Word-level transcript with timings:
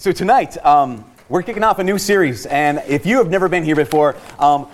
So 0.00 0.12
tonight, 0.12 0.56
um, 0.64 1.04
we're 1.28 1.42
kicking 1.42 1.62
off 1.62 1.78
a 1.78 1.84
new 1.84 1.98
series, 1.98 2.46
and 2.46 2.82
if 2.88 3.04
you 3.04 3.18
have 3.18 3.28
never 3.28 3.50
been 3.50 3.62
here 3.62 3.76
before, 3.76 4.16
um, 4.38 4.66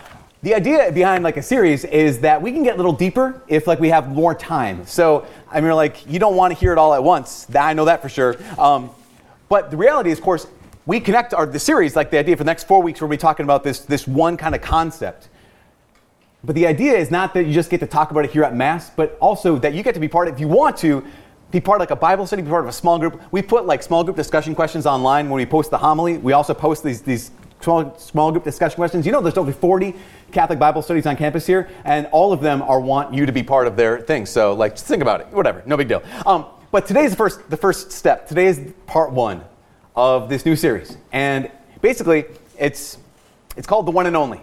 the 0.44 0.54
idea 0.54 0.92
behind 0.92 1.24
like 1.24 1.36
a 1.36 1.42
series 1.42 1.84
is 1.84 2.20
that 2.20 2.40
we 2.40 2.52
can 2.52 2.62
get 2.62 2.74
a 2.74 2.76
little 2.76 2.92
deeper 2.92 3.42
if 3.48 3.66
like 3.66 3.80
we 3.80 3.88
have 3.88 4.08
more 4.08 4.36
time. 4.36 4.86
So 4.86 5.26
I 5.50 5.60
mean, 5.60 5.72
like 5.72 6.08
you 6.08 6.20
don't 6.20 6.36
want 6.36 6.54
to 6.54 6.60
hear 6.60 6.70
it 6.70 6.78
all 6.78 6.94
at 6.94 7.02
once. 7.02 7.52
I 7.52 7.72
know 7.72 7.86
that 7.86 8.02
for 8.02 8.08
sure. 8.08 8.36
Um, 8.56 8.90
but 9.48 9.72
the 9.72 9.76
reality 9.76 10.12
is, 10.12 10.18
of 10.18 10.22
course, 10.22 10.46
we 10.86 11.00
connect 11.00 11.34
our 11.34 11.44
the 11.44 11.58
series 11.58 11.96
like 11.96 12.12
the 12.12 12.18
idea 12.18 12.36
for 12.36 12.44
the 12.44 12.48
next 12.48 12.68
four 12.68 12.80
weeks. 12.80 13.00
We'll 13.00 13.10
be 13.10 13.16
talking 13.16 13.42
about 13.42 13.64
this 13.64 13.80
this 13.80 14.06
one 14.06 14.36
kind 14.36 14.54
of 14.54 14.60
concept. 14.60 15.28
But 16.44 16.54
the 16.54 16.68
idea 16.68 16.96
is 16.96 17.10
not 17.10 17.34
that 17.34 17.46
you 17.46 17.52
just 17.52 17.68
get 17.68 17.80
to 17.80 17.88
talk 17.88 18.12
about 18.12 18.24
it 18.24 18.30
here 18.30 18.44
at 18.44 18.54
Mass, 18.54 18.90
but 18.90 19.18
also 19.18 19.58
that 19.58 19.74
you 19.74 19.82
get 19.82 19.94
to 19.94 20.00
be 20.00 20.06
part 20.06 20.28
of, 20.28 20.34
if 20.34 20.40
you 20.40 20.46
want 20.46 20.76
to, 20.76 21.04
be 21.50 21.60
part 21.60 21.76
of 21.76 21.80
like 21.80 21.90
a 21.90 21.96
Bible 21.96 22.26
study, 22.26 22.42
be 22.42 22.50
part 22.50 22.64
of 22.64 22.68
a 22.68 22.72
small 22.72 22.98
group. 22.98 23.20
We 23.30 23.42
put 23.42 23.66
like 23.66 23.82
small 23.82 24.04
group 24.04 24.16
discussion 24.16 24.54
questions 24.54 24.86
online 24.86 25.28
when 25.30 25.36
we 25.36 25.46
post 25.46 25.70
the 25.70 25.78
homily. 25.78 26.18
We 26.18 26.32
also 26.32 26.54
post 26.54 26.82
these, 26.82 27.02
these 27.02 27.30
small, 27.60 27.96
small 27.98 28.32
group 28.32 28.44
discussion 28.44 28.76
questions. 28.76 29.06
You 29.06 29.12
know, 29.12 29.20
there's 29.20 29.36
over 29.36 29.52
40 29.52 29.94
Catholic 30.32 30.58
Bible 30.58 30.82
studies 30.82 31.06
on 31.06 31.16
campus 31.16 31.46
here, 31.46 31.68
and 31.84 32.06
all 32.12 32.32
of 32.32 32.40
them 32.40 32.62
are 32.62 32.80
want 32.80 33.14
you 33.14 33.26
to 33.26 33.32
be 33.32 33.42
part 33.42 33.66
of 33.66 33.76
their 33.76 34.00
thing. 34.00 34.26
So, 34.26 34.54
like, 34.54 34.72
just 34.72 34.86
think 34.86 35.02
about 35.02 35.20
it. 35.20 35.28
Whatever, 35.28 35.62
no 35.66 35.76
big 35.76 35.88
deal. 35.88 36.02
Um, 36.26 36.46
but 36.70 36.86
today's 36.86 37.10
the 37.10 37.16
first, 37.16 37.48
the 37.48 37.56
first 37.56 37.92
step. 37.92 38.28
Today 38.28 38.46
is 38.46 38.72
part 38.86 39.12
one 39.12 39.44
of 39.94 40.28
this 40.28 40.44
new 40.44 40.56
series, 40.56 40.96
and 41.12 41.50
basically, 41.80 42.24
it's 42.58 42.98
it's 43.56 43.66
called 43.66 43.86
the 43.86 43.92
one 43.92 44.06
and 44.06 44.16
only. 44.16 44.40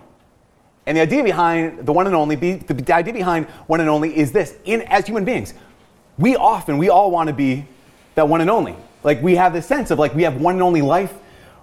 And 0.85 0.97
the 0.97 1.01
idea 1.01 1.23
behind 1.23 1.85
the 1.85 1.93
one 1.93 2.07
and 2.07 2.15
only, 2.15 2.35
the, 2.35 2.55
the 2.57 2.93
idea 2.93 3.13
behind 3.13 3.45
one 3.67 3.79
and 3.79 3.89
only 3.89 4.17
is 4.17 4.31
this: 4.31 4.55
in 4.65 4.81
as 4.83 5.05
human 5.05 5.25
beings, 5.25 5.53
we 6.17 6.35
often, 6.35 6.77
we 6.77 6.89
all 6.89 7.11
want 7.11 7.27
to 7.27 7.33
be 7.33 7.65
that 8.15 8.27
one 8.27 8.41
and 8.41 8.49
only. 8.49 8.75
Like 9.03 9.21
we 9.21 9.35
have 9.35 9.53
this 9.53 9.65
sense 9.65 9.91
of 9.91 9.99
like 9.99 10.13
we 10.13 10.23
have 10.23 10.39
one 10.39 10.55
and 10.55 10.63
only 10.63 10.81
life. 10.81 11.13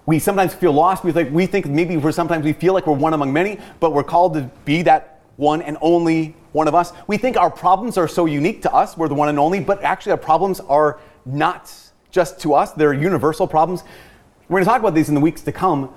We 0.07 0.19
sometimes 0.19 0.55
feel 0.55 0.73
lost. 0.73 1.05
We 1.05 1.13
think, 1.13 1.33
we 1.33 1.47
think 1.47 1.67
maybe 1.67 1.97
we're 1.97 2.13
sometimes 2.13 2.45
we 2.45 2.53
feel 2.53 2.75
like 2.75 2.87
we're 2.87 2.95
one 2.95 3.15
among 3.15 3.33
many, 3.33 3.59
but 3.79 3.93
we're 3.93 4.05
called 4.05 4.35
to 4.35 4.51
be 4.65 4.83
that 4.83 5.21
one 5.37 5.63
and 5.63 5.79
only 5.81 6.35
one 6.53 6.69
of 6.69 6.75
us. 6.75 6.93
We 7.07 7.17
think 7.17 7.37
our 7.37 7.51
problems 7.51 7.97
are 7.97 8.09
so 8.09 8.27
unique 8.27 8.63
to 8.63 8.73
us, 8.73 8.97
we're 8.97 9.09
the 9.09 9.15
one 9.15 9.29
and 9.29 9.39
only, 9.39 9.61
but 9.61 9.83
actually 9.83 10.13
our 10.13 10.19
problems 10.19 10.61
are 10.61 11.01
not 11.25 11.73
just 12.11 12.41
to 12.41 12.55
us, 12.55 12.73
they're 12.73 12.93
universal 12.93 13.47
problems. 13.47 13.85
We're 14.49 14.57
going 14.57 14.65
to 14.65 14.71
talk 14.71 14.81
about 14.81 14.95
these 14.95 15.09
in 15.09 15.15
the 15.15 15.21
weeks 15.21 15.43
to 15.43 15.53
come, 15.53 15.95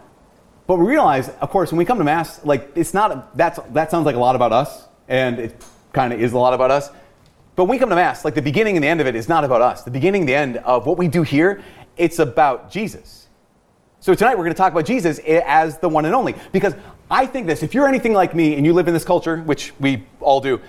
but 0.67 0.77
we 0.77 0.85
realize, 0.85 1.29
of 1.29 1.49
course, 1.49 1.71
when 1.71 1.77
we 1.77 1.85
come 1.85 1.97
to 1.97 2.03
Mass, 2.03 2.43
like 2.45 2.71
it's 2.75 2.93
not, 2.93 3.35
that's, 3.35 3.59
that 3.71 3.89
sounds 3.89 4.05
like 4.05 4.15
a 4.15 4.19
lot 4.19 4.35
about 4.35 4.53
us, 4.53 4.87
and 5.07 5.39
it 5.39 5.65
kind 5.91 6.13
of 6.13 6.21
is 6.21 6.33
a 6.33 6.37
lot 6.37 6.53
about 6.53 6.71
us. 6.71 6.89
But 7.55 7.65
when 7.65 7.71
we 7.71 7.79
come 7.79 7.89
to 7.89 7.95
Mass, 7.95 8.25
like 8.25 8.35
the 8.35 8.41
beginning 8.41 8.75
and 8.77 8.83
the 8.83 8.87
end 8.87 9.01
of 9.01 9.07
it 9.07 9.15
is 9.15 9.29
not 9.29 9.43
about 9.43 9.61
us. 9.61 9.83
The 9.83 9.91
beginning 9.91 10.23
and 10.23 10.29
the 10.29 10.35
end 10.35 10.57
of 10.57 10.85
what 10.85 10.97
we 10.97 11.07
do 11.07 11.21
here, 11.23 11.63
it's 11.97 12.19
about 12.19 12.71
Jesus. 12.71 13.27
So 13.99 14.13
tonight 14.13 14.37
we're 14.37 14.43
going 14.43 14.53
to 14.53 14.57
talk 14.57 14.71
about 14.71 14.85
Jesus 14.85 15.19
as 15.19 15.77
the 15.77 15.87
one 15.87 16.05
and 16.05 16.15
only. 16.15 16.35
Because 16.51 16.73
I 17.09 17.25
think 17.25 17.47
this, 17.47 17.63
if 17.63 17.73
you're 17.73 17.87
anything 17.87 18.13
like 18.13 18.33
me 18.33 18.55
and 18.55 18.65
you 18.65 18.73
live 18.73 18.87
in 18.87 18.93
this 18.93 19.05
culture, 19.05 19.37
which 19.37 19.71
we 19.79 20.05
all 20.19 20.41
do, 20.41 20.59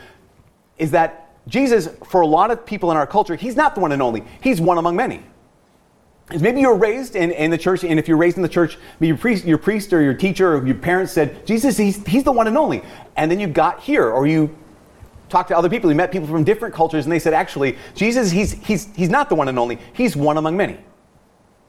is 0.78 0.90
that 0.90 1.32
Jesus, 1.48 1.88
for 2.06 2.20
a 2.20 2.26
lot 2.26 2.50
of 2.50 2.64
people 2.64 2.90
in 2.90 2.96
our 2.96 3.06
culture, 3.06 3.34
he's 3.34 3.56
not 3.56 3.74
the 3.74 3.80
one 3.80 3.92
and 3.92 4.02
only. 4.02 4.22
He's 4.42 4.60
one 4.60 4.78
among 4.78 4.96
many. 4.96 5.22
Maybe 6.40 6.60
you 6.60 6.68
were 6.68 6.76
raised 6.76 7.16
in, 7.16 7.32
in 7.32 7.50
the 7.50 7.58
church, 7.58 7.84
and 7.84 7.98
if 7.98 8.08
you're 8.08 8.16
raised 8.16 8.36
in 8.36 8.42
the 8.42 8.48
church, 8.48 8.78
your 8.98 9.16
priest, 9.16 9.44
your 9.44 9.58
priest 9.58 9.92
or 9.92 10.00
your 10.00 10.14
teacher 10.14 10.56
or 10.56 10.66
your 10.66 10.76
parents 10.76 11.12
said, 11.12 11.46
Jesus, 11.46 11.76
he's, 11.76 12.06
he's 12.06 12.24
the 12.24 12.32
one 12.32 12.46
and 12.46 12.56
only. 12.56 12.82
And 13.16 13.30
then 13.30 13.40
you 13.40 13.46
got 13.46 13.80
here, 13.80 14.08
or 14.08 14.26
you 14.26 14.56
talked 15.34 15.48
to 15.48 15.58
other 15.58 15.68
people, 15.68 15.90
he 15.90 15.96
met 15.96 16.12
people 16.12 16.28
from 16.28 16.44
different 16.44 16.72
cultures, 16.72 17.06
and 17.06 17.12
they 17.12 17.18
said, 17.18 17.34
actually, 17.34 17.76
Jesus, 17.96 18.30
he's, 18.30 18.52
he's, 18.52 18.86
he's 18.94 19.08
not 19.08 19.28
the 19.28 19.34
one 19.34 19.48
and 19.48 19.58
only, 19.58 19.80
he's 19.92 20.14
one 20.14 20.36
among 20.36 20.56
many. 20.56 20.78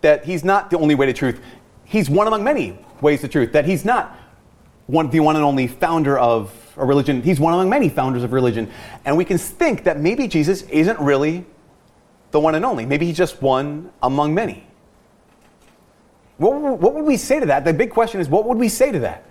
That 0.02 0.24
he's 0.24 0.44
not 0.44 0.70
the 0.70 0.78
only 0.78 0.94
way 0.94 1.08
to 1.08 1.14
truth, 1.14 1.42
he's 1.84 2.08
one 2.08 2.28
among 2.28 2.44
many 2.44 2.78
ways 3.02 3.22
to 3.22 3.28
truth. 3.28 3.54
That 3.54 3.66
he's 3.66 3.84
not 3.84 4.16
one, 4.86 5.10
the 5.10 5.20
one 5.20 5.36
and 5.36 5.44
only 5.44 5.66
founder 5.66 6.16
of 6.16 6.54
a 6.78 6.86
religion, 6.86 7.24
he's 7.24 7.40
one 7.40 7.56
among 7.56 7.68
many 7.68 7.90
founders 7.90 8.22
of 8.22 8.34
religion. 8.34 8.70
And 9.04 9.18
we 9.18 9.26
can 9.26 9.40
think 9.40 9.84
that 9.86 10.00
maybe 10.00 10.28
Jesus 10.28 10.62
isn't 10.64 11.00
really 11.00 11.44
the 12.30 12.40
one 12.40 12.54
and 12.54 12.64
only, 12.64 12.86
maybe 12.86 13.08
he's 13.08 13.18
just 13.18 13.42
one 13.42 13.92
among 14.04 14.36
many. 14.36 14.68
What, 16.38 16.54
what 16.54 16.94
would 16.94 17.06
we 17.06 17.18
say 17.18 17.40
to 17.40 17.48
that? 17.48 17.66
The 17.66 17.74
big 17.74 17.90
question 17.90 18.22
is, 18.22 18.30
what 18.30 18.46
would 18.46 18.60
we 18.60 18.70
say 18.70 18.92
to 18.92 19.00
that? 19.00 19.24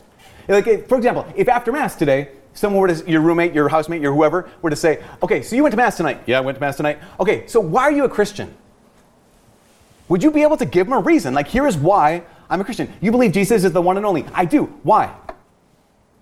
Like, 0.49 0.89
for 0.89 0.97
example, 0.97 1.25
if 1.37 1.49
after 1.49 1.71
Mass 1.71 1.95
today, 1.95 2.31
someone 2.55 2.81
were 2.81 2.89
to, 2.89 3.11
your 3.11 3.21
roommate, 3.21 3.53
your 3.53 3.69
housemate, 3.69 4.01
your 4.01 4.15
whoever, 4.15 4.49
were 4.63 4.71
to 4.71 4.77
say, 4.77 5.03
okay, 5.23 5.43
so 5.43 5.57
you 5.57 5.63
went 5.63 5.73
to 5.73 5.77
Mass 5.77 5.97
tonight. 5.97 6.23
Yeah, 6.27 6.39
I 6.39 6.41
went 6.41 6.57
to 6.57 6.61
Mass 6.61 6.77
tonight. 6.77 6.99
Okay, 7.21 7.47
so 7.47 7.61
why 7.61 7.83
are 7.83 7.93
you 7.93 8.05
a 8.05 8.09
Christian? 8.09 8.55
Would 10.09 10.23
you 10.23 10.31
be 10.31 10.43
able 10.43 10.57
to 10.57 10.67
give 10.67 10.87
them 10.87 10.95
a 10.95 11.01
reason? 11.01 11.35
Like, 11.35 11.49
here 11.49 11.67
is 11.67 11.77
why 11.77 12.23
I'm 12.49 12.61
a 12.61 12.65
Christian. 12.65 12.93
You 13.01 13.11
believe 13.11 13.33
Jesus 13.33 13.65
is 13.65 13.73
the 13.73 13.83
one 13.83 13.97
and 13.97 14.07
only. 14.07 14.25
I 14.33 14.45
do. 14.45 14.65
Why? 14.83 15.15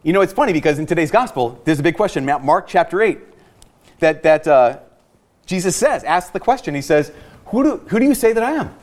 You 0.03 0.13
know, 0.13 0.21
it's 0.21 0.33
funny 0.33 0.53
because 0.53 0.79
in 0.79 0.87
today's 0.87 1.11
gospel, 1.11 1.61
there's 1.65 1.79
a 1.79 1.83
big 1.83 1.97
question. 1.97 2.25
Mark 2.25 2.67
chapter 2.67 3.03
8, 3.03 3.19
that, 4.01 4.23
that 4.23 4.49
uh, 4.49 4.79
Jesus 5.47 5.77
says, 5.77 6.05
asks 6.05 6.31
the 6.31 6.41
question. 6.41 6.75
He 6.75 6.83
says, 6.83 7.13
who 7.47 7.63
do, 7.63 7.77
who 7.89 7.99
do 7.99 8.05
you 8.05 8.15
say 8.15 8.33
that 8.33 8.43
I 8.43 8.53
am? 8.53 8.75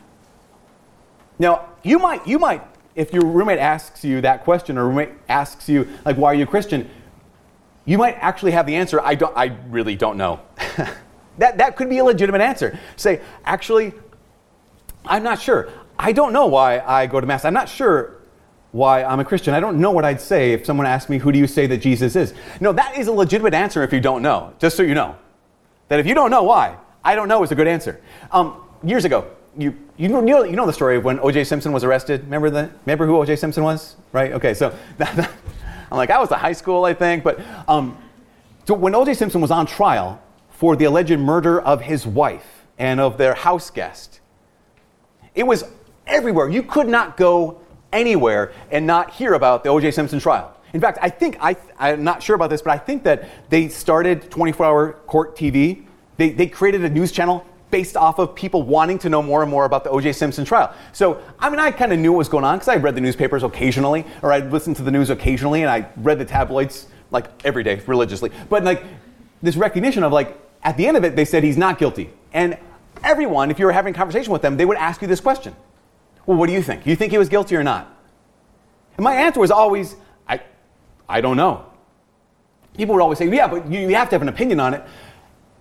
Now, 1.38 1.68
you 1.82 1.98
might, 1.98 2.26
you 2.26 2.38
might, 2.38 2.62
if 2.94 3.12
your 3.12 3.24
roommate 3.24 3.58
asks 3.58 4.04
you 4.04 4.20
that 4.20 4.44
question 4.44 4.76
or 4.76 4.86
roommate 4.86 5.10
asks 5.28 5.68
you, 5.68 5.88
like, 6.04 6.16
why 6.16 6.32
are 6.32 6.34
you 6.34 6.44
a 6.44 6.46
Christian? 6.46 6.88
You 7.84 7.98
might 7.98 8.16
actually 8.20 8.52
have 8.52 8.66
the 8.66 8.76
answer, 8.76 9.00
I, 9.00 9.14
don't, 9.14 9.36
I 9.36 9.56
really 9.68 9.96
don't 9.96 10.16
know. 10.16 10.40
that, 11.38 11.58
that 11.58 11.76
could 11.76 11.88
be 11.88 11.98
a 11.98 12.04
legitimate 12.04 12.40
answer. 12.40 12.78
Say, 12.96 13.20
actually, 13.44 13.92
I'm 15.04 15.22
not 15.22 15.40
sure. 15.40 15.70
I 15.98 16.12
don't 16.12 16.32
know 16.32 16.46
why 16.46 16.80
I 16.80 17.06
go 17.06 17.20
to 17.20 17.26
Mass. 17.26 17.44
I'm 17.44 17.54
not 17.54 17.68
sure 17.68 18.20
why 18.72 19.02
I'm 19.02 19.20
a 19.20 19.24
Christian. 19.24 19.54
I 19.54 19.60
don't 19.60 19.80
know 19.80 19.90
what 19.90 20.04
I'd 20.04 20.20
say 20.20 20.52
if 20.52 20.64
someone 20.64 20.86
asked 20.86 21.10
me, 21.10 21.18
Who 21.18 21.32
do 21.32 21.38
you 21.38 21.46
say 21.46 21.66
that 21.66 21.78
Jesus 21.78 22.16
is? 22.16 22.34
No, 22.60 22.72
that 22.72 22.96
is 22.96 23.08
a 23.08 23.12
legitimate 23.12 23.54
answer 23.54 23.82
if 23.82 23.92
you 23.92 24.00
don't 24.00 24.22
know, 24.22 24.54
just 24.58 24.76
so 24.76 24.82
you 24.82 24.94
know. 24.94 25.16
That 25.88 25.98
if 25.98 26.06
you 26.06 26.14
don't 26.14 26.30
know 26.30 26.44
why, 26.44 26.76
I 27.04 27.14
don't 27.14 27.28
know 27.28 27.42
is 27.42 27.50
a 27.50 27.54
good 27.54 27.66
answer. 27.66 28.00
Um, 28.30 28.62
years 28.84 29.04
ago, 29.04 29.28
you, 29.58 29.76
you, 29.96 30.08
know, 30.08 30.44
you 30.44 30.54
know 30.54 30.66
the 30.66 30.72
story 30.72 30.96
of 30.96 31.04
when 31.04 31.18
O.J. 31.18 31.44
Simpson 31.44 31.72
was 31.72 31.82
arrested. 31.82 32.22
Remember, 32.22 32.50
the, 32.50 32.70
remember 32.86 33.06
who 33.06 33.16
O.J. 33.16 33.36
Simpson 33.36 33.64
was? 33.64 33.96
Right? 34.12 34.32
Okay, 34.32 34.54
so 34.54 34.74
that, 34.98 35.30
I'm 35.90 35.96
like, 35.96 36.10
I 36.10 36.18
was 36.18 36.30
a 36.30 36.36
high 36.36 36.52
school, 36.52 36.84
I 36.84 36.94
think. 36.94 37.24
But 37.24 37.40
um, 37.68 37.96
so 38.66 38.74
when 38.74 38.94
O.J. 38.94 39.14
Simpson 39.14 39.40
was 39.40 39.50
on 39.50 39.66
trial 39.66 40.22
for 40.50 40.76
the 40.76 40.84
alleged 40.84 41.18
murder 41.18 41.60
of 41.60 41.82
his 41.82 42.06
wife 42.06 42.66
and 42.78 43.00
of 43.00 43.18
their 43.18 43.34
house 43.34 43.70
guest, 43.70 44.20
it 45.34 45.44
was 45.44 45.64
everywhere. 46.06 46.48
You 46.48 46.62
could 46.62 46.88
not 46.88 47.16
go 47.16 47.60
anywhere 47.92 48.52
and 48.70 48.86
not 48.86 49.10
hear 49.10 49.34
about 49.34 49.64
the 49.64 49.70
O.J. 49.70 49.90
Simpson 49.90 50.20
trial. 50.20 50.56
In 50.72 50.80
fact, 50.80 50.98
I 51.02 51.08
think, 51.08 51.36
I, 51.40 51.56
I'm 51.78 52.04
not 52.04 52.22
sure 52.22 52.36
about 52.36 52.50
this, 52.50 52.62
but 52.62 52.70
I 52.70 52.78
think 52.78 53.02
that 53.04 53.28
they 53.50 53.68
started 53.68 54.30
24 54.30 54.66
hour 54.66 54.92
court 55.06 55.36
TV. 55.36 55.84
They, 56.16 56.30
they 56.30 56.46
created 56.46 56.84
a 56.84 56.90
news 56.90 57.10
channel 57.10 57.44
based 57.70 57.96
off 57.96 58.18
of 58.18 58.34
people 58.34 58.62
wanting 58.62 58.98
to 58.98 59.08
know 59.08 59.22
more 59.22 59.42
and 59.42 59.50
more 59.50 59.64
about 59.64 59.84
the 59.84 59.90
O.J. 59.90 60.12
Simpson 60.12 60.44
trial. 60.44 60.74
So, 60.92 61.22
I 61.38 61.50
mean, 61.50 61.58
I 61.58 61.70
kind 61.70 61.92
of 61.92 61.98
knew 61.98 62.12
what 62.12 62.18
was 62.18 62.28
going 62.28 62.44
on 62.44 62.56
because 62.58 62.68
I 62.68 62.76
read 62.76 62.94
the 62.94 63.00
newspapers 63.00 63.42
occasionally, 63.42 64.04
or 64.22 64.32
I'd 64.32 64.52
listen 64.52 64.74
to 64.74 64.82
the 64.82 64.90
news 64.90 65.10
occasionally, 65.10 65.62
and 65.62 65.70
I 65.70 65.88
read 65.96 66.18
the 66.18 66.24
tabloids 66.24 66.88
like 67.10 67.26
every 67.44 67.62
day 67.62 67.80
religiously. 67.86 68.30
But 68.48 68.64
like 68.64 68.84
this 69.42 69.56
recognition 69.56 70.02
of 70.02 70.12
like 70.12 70.38
at 70.62 70.76
the 70.76 70.86
end 70.86 70.96
of 70.96 71.04
it, 71.04 71.16
they 71.16 71.24
said 71.24 71.44
he's 71.44 71.56
not 71.56 71.78
guilty, 71.78 72.10
and 72.32 72.58
everyone, 73.02 73.50
if 73.50 73.58
you 73.58 73.66
were 73.66 73.72
having 73.72 73.94
a 73.94 73.96
conversation 73.96 74.32
with 74.32 74.42
them, 74.42 74.56
they 74.56 74.64
would 74.64 74.76
ask 74.76 75.00
you 75.02 75.08
this 75.08 75.20
question: 75.20 75.54
Well, 76.26 76.36
what 76.36 76.46
do 76.46 76.52
you 76.52 76.62
think? 76.62 76.86
You 76.86 76.96
think 76.96 77.12
he 77.12 77.18
was 77.18 77.28
guilty 77.28 77.56
or 77.56 77.62
not? 77.62 77.96
And 78.96 79.04
my 79.04 79.14
answer 79.14 79.40
was 79.40 79.50
always, 79.50 79.96
I, 80.28 80.42
I 81.08 81.22
don't 81.22 81.38
know. 81.38 81.64
People 82.76 82.94
would 82.94 83.02
always 83.02 83.18
say, 83.18 83.28
Yeah, 83.28 83.48
but 83.48 83.66
you, 83.70 83.80
you 83.80 83.94
have 83.94 84.10
to 84.10 84.14
have 84.14 84.22
an 84.22 84.28
opinion 84.28 84.60
on 84.60 84.74
it. 84.74 84.82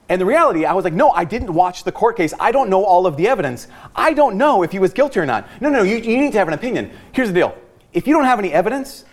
And 0.09 0.19
the 0.19 0.25
reality, 0.25 0.65
I 0.65 0.73
was 0.73 0.83
like, 0.83 0.93
no, 0.93 1.11
I 1.11 1.23
didn't 1.23 1.53
watch 1.53 1.83
the 1.83 1.91
court 1.91 2.17
case. 2.17 2.33
I 2.39 2.51
don't 2.51 2.69
know 2.69 2.83
all 2.83 3.05
of 3.05 3.15
the 3.15 3.27
evidence. 3.27 3.67
I 3.95 4.13
don't 4.13 4.37
know 4.37 4.63
if 4.63 4.71
he 4.71 4.79
was 4.79 4.91
guilty 4.91 5.19
or 5.19 5.25
not. 5.25 5.47
No, 5.61 5.69
no, 5.69 5.83
you, 5.83 5.97
you 5.97 6.17
need 6.17 6.31
to 6.31 6.39
have 6.39 6.47
an 6.47 6.55
opinion. 6.55 6.91
Here's 7.11 7.27
the 7.29 7.35
deal 7.35 7.55
if 7.93 8.07
you 8.07 8.13
don't 8.13 8.25
have 8.25 8.39
any 8.39 8.51
evidence, 8.51 9.05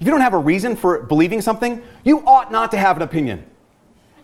if 0.00 0.06
you 0.06 0.12
don't 0.12 0.20
have 0.20 0.34
a 0.34 0.38
reason 0.38 0.76
for 0.76 1.02
believing 1.02 1.40
something, 1.40 1.82
you 2.04 2.20
ought 2.26 2.52
not 2.52 2.70
to 2.70 2.78
have 2.78 2.96
an 2.96 3.02
opinion. 3.02 3.44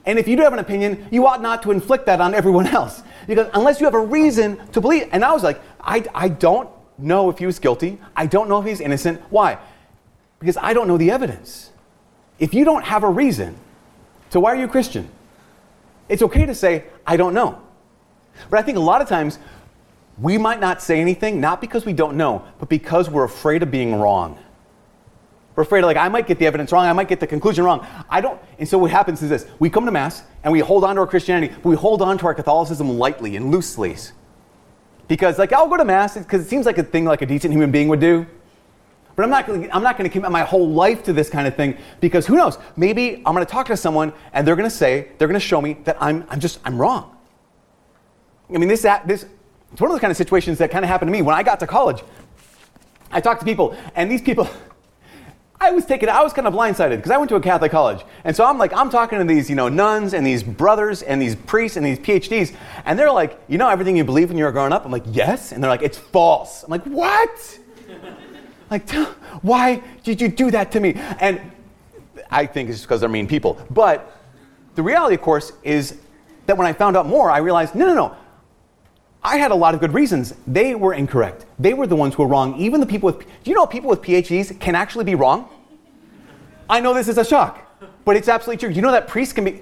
And 0.07 0.19
if 0.19 0.27
you 0.27 0.37
do 0.37 0.43
have 0.43 0.53
an 0.53 0.59
opinion, 0.61 1.07
you 1.11 1.27
ought 1.27 1.43
not 1.43 1.63
to 1.65 1.73
inflict 1.73 2.07
that 2.07 2.21
on 2.21 2.33
everyone 2.33 2.67
else. 2.79 3.03
Because 3.27 3.49
unless 3.53 3.81
you 3.81 3.87
have 3.87 3.95
a 3.95 4.01
reason 4.01 4.67
to 4.69 4.81
believe, 4.81 5.09
and 5.13 5.25
I 5.25 5.33
was 5.33 5.43
like, 5.43 5.61
I, 5.81 6.05
I 6.15 6.29
don't 6.29 6.71
know 6.97 7.29
if 7.29 7.39
he 7.39 7.47
was 7.47 7.59
guilty. 7.59 7.99
I 8.15 8.27
don't 8.27 8.49
know 8.49 8.61
if 8.61 8.67
he's 8.67 8.81
innocent. 8.81 9.21
Why? 9.31 9.59
Because 10.39 10.57
I 10.57 10.75
don't 10.75 10.87
know 10.87 10.97
the 10.97 11.11
evidence. 11.11 11.71
If 12.39 12.55
you 12.55 12.65
don't 12.65 12.85
have 12.85 13.03
a 13.03 13.11
reason, 13.11 13.57
so 14.31 14.41
why 14.41 14.53
are 14.53 14.57
you 14.57 14.65
a 14.65 14.69
Christian? 14.69 15.11
It's 16.11 16.23
okay 16.23 16.45
to 16.45 16.55
say, 16.55 16.85
I 17.07 17.17
don't 17.17 17.33
know. 17.33 17.63
But 18.51 18.59
I 18.59 18.63
think 18.63 18.77
a 18.77 18.81
lot 18.81 19.01
of 19.01 19.09
times 19.09 19.39
we 20.19 20.37
might 20.37 20.61
not 20.61 20.83
say 20.83 21.01
anything, 21.01 21.41
not 21.41 21.61
because 21.61 21.87
we 21.87 21.93
don't 21.93 22.17
know, 22.17 22.45
but 22.59 22.69
because 22.69 23.09
we're 23.09 23.25
afraid 23.25 23.63
of 23.63 23.71
being 23.71 23.95
wrong. 23.95 24.39
We're 25.55 25.63
afraid 25.63 25.81
of, 25.81 25.87
like, 25.87 25.97
I 25.97 26.09
might 26.09 26.27
get 26.27 26.39
the 26.39 26.47
evidence 26.47 26.73
wrong, 26.73 26.85
I 26.85 26.93
might 26.93 27.09
get 27.09 27.21
the 27.21 27.27
conclusion 27.27 27.65
wrong. 27.65 27.87
I 28.09 28.21
don't. 28.21 28.41
And 28.59 28.69
so 28.69 28.77
what 28.77 28.91
happens 28.91 29.23
is 29.23 29.31
this 29.31 29.47
we 29.61 29.71
come 29.71 29.87
to 29.87 29.93
Mass 29.93 30.25
and 30.43 30.53
we 30.53 30.59
hold 30.59 30.85
on 30.85 30.97
to 30.97 31.01
our 31.03 31.07
Christianity, 31.07 31.55
but 31.55 31.67
we 31.67 31.77
hold 31.77 32.03
on 32.03 32.19
to 32.19 32.27
our 32.27 32.35
Catholicism 32.35 32.99
lightly 32.99 33.37
and 33.37 33.51
loosely. 33.51 33.97
Because 35.07 35.39
like 35.39 35.53
I'll 35.53 35.69
go 35.69 35.77
to 35.77 35.85
mass 35.85 36.17
because 36.17 36.43
it 36.43 36.49
seems 36.49 36.67
like 36.67 36.79
a 36.79 36.85
thing 36.85 37.05
like 37.05 37.21
a 37.23 37.27
decent 37.27 37.53
human 37.53 37.71
being 37.71 37.89
would 37.89 38.01
do. 38.01 38.27
But 39.21 39.25
I'm 39.25 39.31
not 39.31 39.47
gonna, 39.47 39.69
I'm 39.71 39.83
not 39.83 39.99
going 39.99 40.09
to 40.09 40.13
commit 40.13 40.31
my 40.31 40.45
whole 40.45 40.67
life 40.67 41.03
to 41.03 41.13
this 41.13 41.29
kind 41.29 41.47
of 41.47 41.55
thing 41.55 41.77
because 42.01 42.27
who 42.27 42.37
knows? 42.37 42.57
Maybe 42.75 43.17
I'm 43.17 43.35
going 43.35 43.45
to 43.45 43.53
talk 43.53 43.67
to 43.67 43.77
someone 43.77 44.15
and 44.33 44.49
they're 44.49 44.57
going 44.57 44.69
to 44.69 44.75
say, 44.75 45.09
they're 45.19 45.29
going 45.29 45.39
to 45.39 45.47
show 45.47 45.61
me 45.61 45.75
that 45.85 45.99
I'm, 46.01 46.25
I'm 46.31 46.41
just, 46.41 46.59
I'm 46.65 46.79
wrong. 46.79 47.15
I 48.49 48.57
mean, 48.57 48.71
this, 48.71 48.81
this, 48.81 49.27
it's 49.73 49.79
one 49.79 49.91
of 49.91 49.95
those 49.95 50.01
kind 50.01 50.11
of 50.11 50.17
situations 50.17 50.57
that 50.57 50.71
kind 50.71 50.87
of 50.87 50.89
happened 50.89 51.09
to 51.09 51.13
me 51.13 51.21
when 51.21 51.35
I 51.35 51.43
got 51.43 51.61
to 51.61 51.67
college. 51.67 52.03
I 53.13 53.21
talked 53.21 53.41
to 53.41 53.45
people, 53.45 53.77
and 53.95 54.11
these 54.11 54.23
people, 54.23 54.49
I 55.61 55.71
was 55.71 55.85
taken, 55.85 56.09
I 56.09 56.23
was 56.23 56.33
kind 56.33 56.49
of 56.49 56.55
blindsided 56.55 56.97
because 56.97 57.11
I 57.11 57.19
went 57.19 57.29
to 57.29 57.37
a 57.37 57.43
Catholic 57.43 57.71
college. 57.71 58.03
And 58.25 58.35
so 58.35 58.47
I'm 58.47 58.57
like, 58.57 58.73
I'm 58.73 58.89
talking 58.89 59.19
to 59.19 59.25
these, 59.27 59.51
you 59.51 59.57
know, 59.57 59.69
nuns 59.69 60.15
and 60.15 60.27
these 60.27 60.43
brothers 60.43 61.03
and 61.03 61.21
these 61.21 61.35
priests 61.35 61.77
and 61.77 61.85
these 61.85 61.99
PhDs, 61.99 62.57
and 62.87 62.99
they're 62.99 63.13
like, 63.13 63.39
you 63.49 63.59
know 63.59 63.69
everything 63.69 63.99
you 63.99 64.05
believe 64.05 64.31
when 64.31 64.39
you 64.39 64.45
were 64.45 64.53
growing 64.53 64.73
up? 64.73 64.87
I'm 64.87 64.91
like, 64.91 65.05
yes. 65.09 65.53
And 65.53 65.63
they're 65.63 65.71
like, 65.71 65.83
it's 65.83 65.99
false. 65.99 66.63
I'm 66.63 66.71
like, 66.71 66.85
what? 66.85 67.60
Like, 68.71 68.89
why 69.43 69.83
did 70.05 70.21
you 70.21 70.29
do 70.29 70.51
that 70.51 70.73
to 70.73 70.81
me? 70.81 70.95
And 71.19 71.41
I 72.31 72.47
think 72.47 72.71
it's 72.71 72.83
because 72.83 73.01
they're 73.01 73.09
mean 73.09 73.27
people. 73.27 73.59
But 73.71 74.17
the 74.77 74.83
reality, 74.83 75.17
of 75.17 75.23
course, 75.23 75.53
is 75.63 75.99
that 76.47 76.57
when 76.57 76.67
I 76.67 76.73
found 76.73 76.97
out 76.97 77.07
more, 77.07 77.31
I 77.31 77.39
realized, 77.39 77.75
no, 77.75 77.87
no, 77.87 77.95
no. 77.95 78.17
I 79.23 79.37
had 79.37 79.51
a 79.51 79.55
lot 79.55 79.75
of 79.75 79.81
good 79.81 79.93
reasons. 79.93 80.35
They 80.47 80.75
were 80.75 80.95
incorrect. 80.95 81.45
They 81.59 81.75
were 81.75 81.87
the 81.87 81.97
ones 81.97 82.15
who 82.15 82.23
were 82.23 82.29
wrong. 82.29 82.59
Even 82.59 82.81
the 82.81 82.87
people 82.87 83.09
with, 83.09 83.19
do 83.19 83.51
you 83.51 83.55
know 83.55 83.67
people 83.67 83.91
with 83.91 84.01
PhDs 84.01 84.59
can 84.59 84.75
actually 84.75 85.05
be 85.05 85.15
wrong? 85.15 85.49
I 86.69 86.81
know 86.81 86.95
this 86.95 87.09
is 87.09 87.19
a 87.19 87.25
shock, 87.25 87.59
but 88.05 88.17
it's 88.17 88.29
absolutely 88.29 88.67
true. 88.67 88.75
You 88.75 88.81
know 88.81 88.93
that 88.93 89.09
priests 89.09 89.35
can 89.35 89.45
be, 89.45 89.61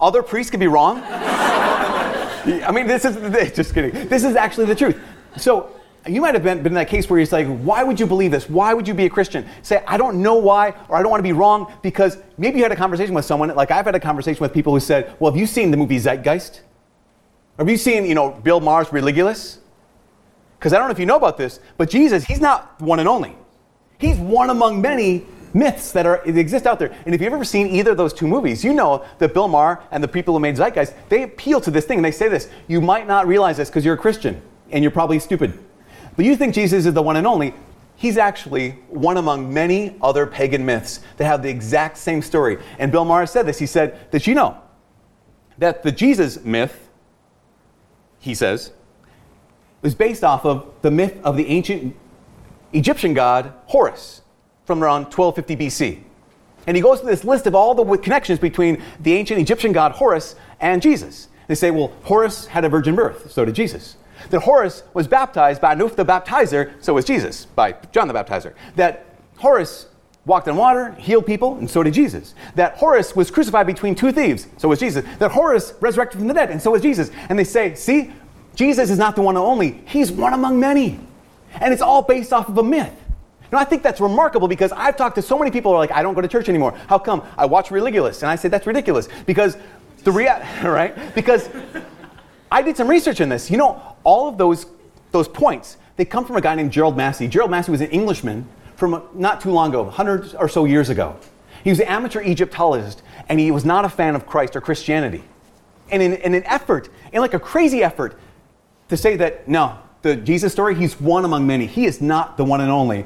other 0.00 0.22
priests 0.22 0.50
can 0.50 0.60
be 0.60 0.68
wrong? 0.68 1.02
I 1.04 2.70
mean, 2.72 2.86
this 2.86 3.04
is, 3.04 3.16
just 3.56 3.74
kidding. 3.74 4.08
This 4.08 4.22
is 4.22 4.36
actually 4.36 4.66
the 4.66 4.74
truth. 4.74 5.00
So 5.36 5.70
you 6.06 6.20
might 6.20 6.34
have 6.34 6.42
been, 6.42 6.58
been 6.58 6.72
in 6.72 6.74
that 6.74 6.88
case 6.88 7.08
where 7.08 7.18
he's 7.18 7.32
like, 7.32 7.46
why 7.46 7.82
would 7.82 7.98
you 7.98 8.06
believe 8.06 8.30
this? 8.30 8.48
Why 8.48 8.74
would 8.74 8.86
you 8.86 8.94
be 8.94 9.06
a 9.06 9.10
Christian? 9.10 9.46
Say, 9.62 9.82
I 9.86 9.96
don't 9.96 10.22
know 10.22 10.36
why, 10.36 10.74
or 10.88 10.96
I 10.96 11.02
don't 11.02 11.10
want 11.10 11.20
to 11.20 11.28
be 11.28 11.32
wrong, 11.32 11.72
because 11.82 12.18
maybe 12.36 12.58
you 12.58 12.62
had 12.62 12.72
a 12.72 12.76
conversation 12.76 13.14
with 13.14 13.24
someone, 13.24 13.54
like 13.54 13.70
I've 13.70 13.84
had 13.84 13.94
a 13.94 14.00
conversation 14.00 14.40
with 14.40 14.52
people 14.52 14.72
who 14.72 14.80
said, 14.80 15.14
well, 15.18 15.32
have 15.32 15.38
you 15.38 15.46
seen 15.46 15.70
the 15.70 15.76
movie 15.76 15.98
Zeitgeist? 15.98 16.60
Have 17.58 17.68
you 17.68 17.76
seen, 17.76 18.04
you 18.04 18.14
know, 18.14 18.30
Bill 18.30 18.60
Maher's 18.60 18.88
Religulous? 18.88 19.58
Because 20.58 20.72
I 20.72 20.78
don't 20.78 20.88
know 20.88 20.92
if 20.92 20.98
you 20.98 21.06
know 21.06 21.16
about 21.16 21.36
this, 21.36 21.60
but 21.76 21.90
Jesus, 21.90 22.24
he's 22.24 22.40
not 22.40 22.80
one 22.80 23.00
and 23.00 23.08
only. 23.08 23.36
He's 23.98 24.16
one 24.16 24.50
among 24.50 24.80
many 24.80 25.26
myths 25.54 25.92
that 25.92 26.06
are 26.06 26.22
that 26.24 26.36
exist 26.36 26.66
out 26.66 26.78
there. 26.78 26.94
And 27.06 27.14
if 27.14 27.20
you've 27.20 27.32
ever 27.32 27.44
seen 27.44 27.68
either 27.68 27.92
of 27.92 27.96
those 27.96 28.12
two 28.12 28.28
movies, 28.28 28.62
you 28.62 28.72
know 28.72 29.04
that 29.18 29.34
Bill 29.34 29.48
Maher 29.48 29.82
and 29.90 30.02
the 30.02 30.08
people 30.08 30.34
who 30.34 30.40
made 30.40 30.56
Zeitgeist, 30.56 30.94
they 31.08 31.22
appeal 31.22 31.60
to 31.62 31.70
this 31.70 31.84
thing 31.84 31.98
and 31.98 32.04
they 32.04 32.10
say 32.10 32.28
this. 32.28 32.48
You 32.68 32.80
might 32.80 33.06
not 33.06 33.26
realize 33.26 33.56
this 33.56 33.68
because 33.68 33.84
you're 33.84 33.94
a 33.94 33.98
Christian 33.98 34.40
and 34.70 34.84
you're 34.84 34.90
probably 34.90 35.18
stupid. 35.18 35.58
But 36.18 36.26
you 36.26 36.36
think 36.36 36.52
Jesus 36.52 36.84
is 36.84 36.92
the 36.92 37.00
one 37.00 37.16
and 37.16 37.26
only. 37.26 37.54
He's 37.94 38.18
actually 38.18 38.72
one 38.88 39.16
among 39.16 39.54
many 39.54 39.96
other 40.02 40.26
pagan 40.26 40.66
myths 40.66 41.00
that 41.16 41.24
have 41.24 41.42
the 41.42 41.48
exact 41.48 41.96
same 41.96 42.22
story. 42.22 42.58
And 42.78 42.92
Bill 42.92 43.04
Maher 43.04 43.24
said 43.24 43.46
this. 43.46 43.58
He 43.58 43.66
said 43.66 44.10
that 44.10 44.26
you 44.26 44.34
know 44.34 44.60
that 45.58 45.82
the 45.82 45.92
Jesus 45.92 46.44
myth 46.44 46.88
he 48.18 48.34
says, 48.34 48.72
was 49.82 49.94
based 49.94 50.24
off 50.24 50.44
of 50.44 50.72
the 50.82 50.90
myth 50.90 51.18
of 51.24 51.36
the 51.36 51.46
ancient 51.46 51.94
Egyptian 52.72 53.14
god 53.14 53.52
Horus 53.66 54.22
from 54.66 54.82
around 54.82 55.04
1250 55.04 55.56
BC. 55.56 56.02
And 56.66 56.76
he 56.76 56.82
goes 56.82 57.00
through 57.00 57.10
this 57.10 57.24
list 57.24 57.46
of 57.46 57.54
all 57.54 57.74
the 57.74 57.96
connections 57.98 58.38
between 58.38 58.82
the 59.00 59.14
ancient 59.14 59.40
Egyptian 59.40 59.72
god 59.72 59.92
Horus 59.92 60.34
and 60.60 60.82
Jesus. 60.82 61.28
They 61.46 61.54
say, 61.54 61.70
well, 61.70 61.92
Horus 62.02 62.46
had 62.46 62.64
a 62.64 62.68
virgin 62.68 62.94
birth, 62.94 63.30
so 63.30 63.44
did 63.44 63.54
Jesus. 63.54 63.96
That 64.30 64.40
Horus 64.40 64.82
was 64.94 65.06
baptized 65.06 65.60
by 65.60 65.74
Anup 65.74 65.96
the 65.96 66.04
baptizer, 66.04 66.72
so 66.80 66.94
was 66.94 67.04
Jesus, 67.04 67.46
by 67.46 67.72
John 67.92 68.08
the 68.08 68.14
baptizer. 68.14 68.54
That 68.76 69.06
Horus 69.36 69.86
walked 70.26 70.46
on 70.48 70.56
water, 70.56 70.92
healed 70.92 71.26
people, 71.26 71.56
and 71.56 71.68
so 71.68 71.82
did 71.82 71.94
Jesus. 71.94 72.34
That 72.54 72.76
Horus 72.76 73.16
was 73.16 73.30
crucified 73.30 73.66
between 73.66 73.94
two 73.94 74.12
thieves, 74.12 74.46
so 74.58 74.68
was 74.68 74.78
Jesus. 74.78 75.04
That 75.18 75.30
Horus 75.30 75.74
resurrected 75.80 76.18
from 76.18 76.28
the 76.28 76.34
dead, 76.34 76.50
and 76.50 76.60
so 76.60 76.72
was 76.72 76.82
Jesus. 76.82 77.10
And 77.28 77.38
they 77.38 77.44
say, 77.44 77.74
see, 77.74 78.12
Jesus 78.54 78.90
is 78.90 78.98
not 78.98 79.16
the 79.16 79.22
one 79.22 79.36
and 79.36 79.44
only, 79.44 79.82
he's 79.86 80.12
one 80.12 80.34
among 80.34 80.60
many. 80.60 81.00
And 81.60 81.72
it's 81.72 81.82
all 81.82 82.02
based 82.02 82.32
off 82.32 82.48
of 82.48 82.58
a 82.58 82.62
myth. 82.62 82.92
Now, 83.50 83.58
I 83.58 83.64
think 83.64 83.82
that's 83.82 84.00
remarkable 84.00 84.48
because 84.48 84.72
I've 84.72 84.96
talked 84.96 85.14
to 85.16 85.22
so 85.22 85.38
many 85.38 85.50
people 85.50 85.72
who 85.72 85.76
are 85.76 85.78
like, 85.78 85.92
I 85.92 86.02
don't 86.02 86.14
go 86.14 86.20
to 86.20 86.28
church 86.28 86.48
anymore. 86.48 86.72
How 86.86 86.98
come? 86.98 87.22
I 87.36 87.46
watch 87.46 87.70
Religulous. 87.70 88.22
And 88.22 88.30
I 88.30 88.36
say, 88.36 88.48
that's 88.48 88.66
ridiculous. 88.66 89.08
Because 89.24 89.56
the 90.04 90.12
rea- 90.12 90.42
right? 90.62 91.14
Because 91.14 91.48
I 92.50 92.62
did 92.62 92.76
some 92.76 92.88
research 92.88 93.20
in 93.20 93.28
this. 93.28 93.50
You 93.50 93.56
know, 93.56 93.87
all 94.04 94.28
of 94.28 94.38
those, 94.38 94.66
those 95.12 95.28
points, 95.28 95.76
they 95.96 96.04
come 96.04 96.24
from 96.24 96.36
a 96.36 96.40
guy 96.40 96.54
named 96.54 96.72
Gerald 96.72 96.96
Massey. 96.96 97.28
Gerald 97.28 97.50
Massey 97.50 97.70
was 97.70 97.80
an 97.80 97.90
Englishman 97.90 98.46
from 98.76 99.02
not 99.14 99.40
too 99.40 99.50
long 99.50 99.70
ago, 99.70 99.82
100 99.82 100.36
or 100.36 100.48
so 100.48 100.64
years 100.64 100.88
ago. 100.88 101.16
He 101.64 101.70
was 101.70 101.80
an 101.80 101.86
amateur 101.86 102.22
Egyptologist, 102.22 103.02
and 103.28 103.40
he 103.40 103.50
was 103.50 103.64
not 103.64 103.84
a 103.84 103.88
fan 103.88 104.14
of 104.14 104.26
Christ 104.26 104.54
or 104.54 104.60
Christianity. 104.60 105.24
And 105.90 106.02
in, 106.02 106.14
in 106.14 106.34
an 106.34 106.44
effort, 106.44 106.88
in 107.12 107.20
like 107.20 107.34
a 107.34 107.40
crazy 107.40 107.82
effort, 107.82 108.18
to 108.88 108.96
say 108.96 109.16
that, 109.16 109.48
no, 109.48 109.78
the 110.02 110.16
Jesus 110.16 110.52
story, 110.52 110.74
he's 110.74 111.00
one 111.00 111.24
among 111.24 111.46
many. 111.46 111.66
He 111.66 111.84
is 111.84 112.00
not 112.00 112.36
the 112.36 112.44
one 112.44 112.60
and 112.60 112.70
only. 112.70 113.04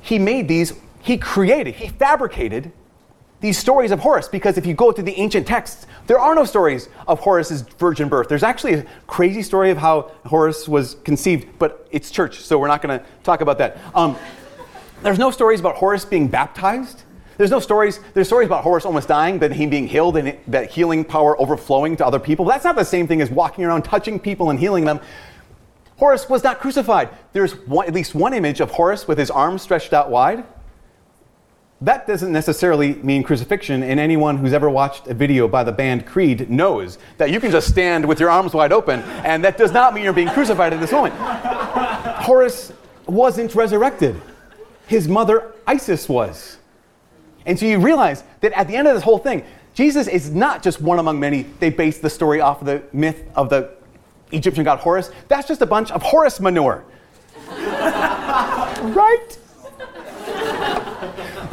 He 0.00 0.18
made 0.18 0.48
these, 0.48 0.74
he 1.00 1.16
created, 1.16 1.76
he 1.76 1.88
fabricated 1.88 2.70
these 3.44 3.58
stories 3.58 3.90
of 3.90 4.00
Horus 4.00 4.26
because 4.26 4.56
if 4.56 4.64
you 4.64 4.72
go 4.72 4.90
to 4.90 5.02
the 5.02 5.12
ancient 5.20 5.46
texts, 5.46 5.86
there 6.06 6.18
are 6.18 6.34
no 6.34 6.46
stories 6.46 6.88
of 7.06 7.20
Horus's 7.20 7.60
virgin 7.60 8.08
birth. 8.08 8.26
There's 8.26 8.42
actually 8.42 8.72
a 8.72 8.86
crazy 9.06 9.42
story 9.42 9.70
of 9.70 9.76
how 9.76 10.12
Horus 10.24 10.66
was 10.66 10.96
conceived, 11.04 11.58
but 11.58 11.86
it's 11.90 12.10
church, 12.10 12.40
so 12.40 12.58
we're 12.58 12.68
not 12.68 12.80
going 12.80 12.98
to 12.98 13.04
talk 13.22 13.42
about 13.42 13.58
that. 13.58 13.76
Um, 13.94 14.16
there's 15.02 15.18
no 15.18 15.30
stories 15.30 15.60
about 15.60 15.74
Horus 15.74 16.06
being 16.06 16.26
baptized. 16.26 17.02
There's 17.36 17.50
no 17.50 17.60
stories. 17.60 18.00
There's 18.14 18.28
stories 18.28 18.46
about 18.46 18.64
Horus 18.64 18.86
almost 18.86 19.08
dying, 19.08 19.38
but 19.38 19.52
him 19.52 19.68
being 19.68 19.88
healed 19.88 20.16
and 20.16 20.38
that 20.46 20.70
healing 20.70 21.04
power 21.04 21.38
overflowing 21.38 21.98
to 21.98 22.06
other 22.06 22.18
people. 22.18 22.46
That's 22.46 22.64
not 22.64 22.76
the 22.76 22.84
same 22.84 23.06
thing 23.06 23.20
as 23.20 23.30
walking 23.30 23.66
around 23.66 23.82
touching 23.82 24.18
people 24.18 24.48
and 24.48 24.58
healing 24.58 24.86
them. 24.86 25.00
Horus 25.98 26.30
was 26.30 26.42
not 26.42 26.60
crucified. 26.60 27.10
There's 27.34 27.52
one, 27.66 27.86
at 27.86 27.92
least 27.92 28.14
one 28.14 28.32
image 28.32 28.60
of 28.60 28.70
Horus 28.70 29.06
with 29.06 29.18
his 29.18 29.30
arms 29.30 29.60
stretched 29.60 29.92
out 29.92 30.10
wide. 30.10 30.44
That 31.80 32.06
doesn't 32.06 32.32
necessarily 32.32 32.94
mean 32.94 33.22
crucifixion, 33.22 33.82
and 33.82 34.00
anyone 34.00 34.38
who's 34.38 34.52
ever 34.52 34.70
watched 34.70 35.08
a 35.08 35.14
video 35.14 35.48
by 35.48 35.64
the 35.64 35.72
band 35.72 36.06
Creed 36.06 36.48
knows 36.48 36.98
that 37.18 37.30
you 37.30 37.40
can 37.40 37.50
just 37.50 37.68
stand 37.68 38.06
with 38.06 38.20
your 38.20 38.30
arms 38.30 38.54
wide 38.54 38.72
open, 38.72 39.00
and 39.24 39.44
that 39.44 39.58
does 39.58 39.72
not 39.72 39.92
mean 39.92 40.04
you're 40.04 40.12
being 40.12 40.28
crucified 40.28 40.72
at 40.72 40.80
this 40.80 40.92
moment. 40.92 41.14
Horus 41.14 42.72
wasn't 43.06 43.54
resurrected 43.54 44.20
his 44.86 45.08
mother 45.08 45.52
Isis 45.66 46.08
was. 46.08 46.58
And 47.46 47.58
so 47.58 47.66
you 47.66 47.78
realize 47.78 48.24
that 48.40 48.52
at 48.52 48.68
the 48.68 48.76
end 48.76 48.88
of 48.88 48.94
this 48.94 49.02
whole 49.02 49.18
thing, 49.18 49.44
Jesus 49.74 50.06
is 50.06 50.30
not 50.30 50.62
just 50.62 50.80
one 50.80 50.98
among 50.98 51.18
many. 51.20 51.42
They 51.42 51.70
base 51.70 51.98
the 51.98 52.10
story 52.10 52.40
off 52.40 52.60
of 52.60 52.66
the 52.66 52.82
myth 52.92 53.24
of 53.34 53.50
the 53.50 53.70
Egyptian 54.32 54.64
god 54.64 54.78
Horus. 54.78 55.10
That's 55.28 55.48
just 55.48 55.62
a 55.62 55.66
bunch 55.66 55.90
of 55.90 56.02
Horus 56.02 56.40
manure. 56.40 56.84
right? 57.48 59.38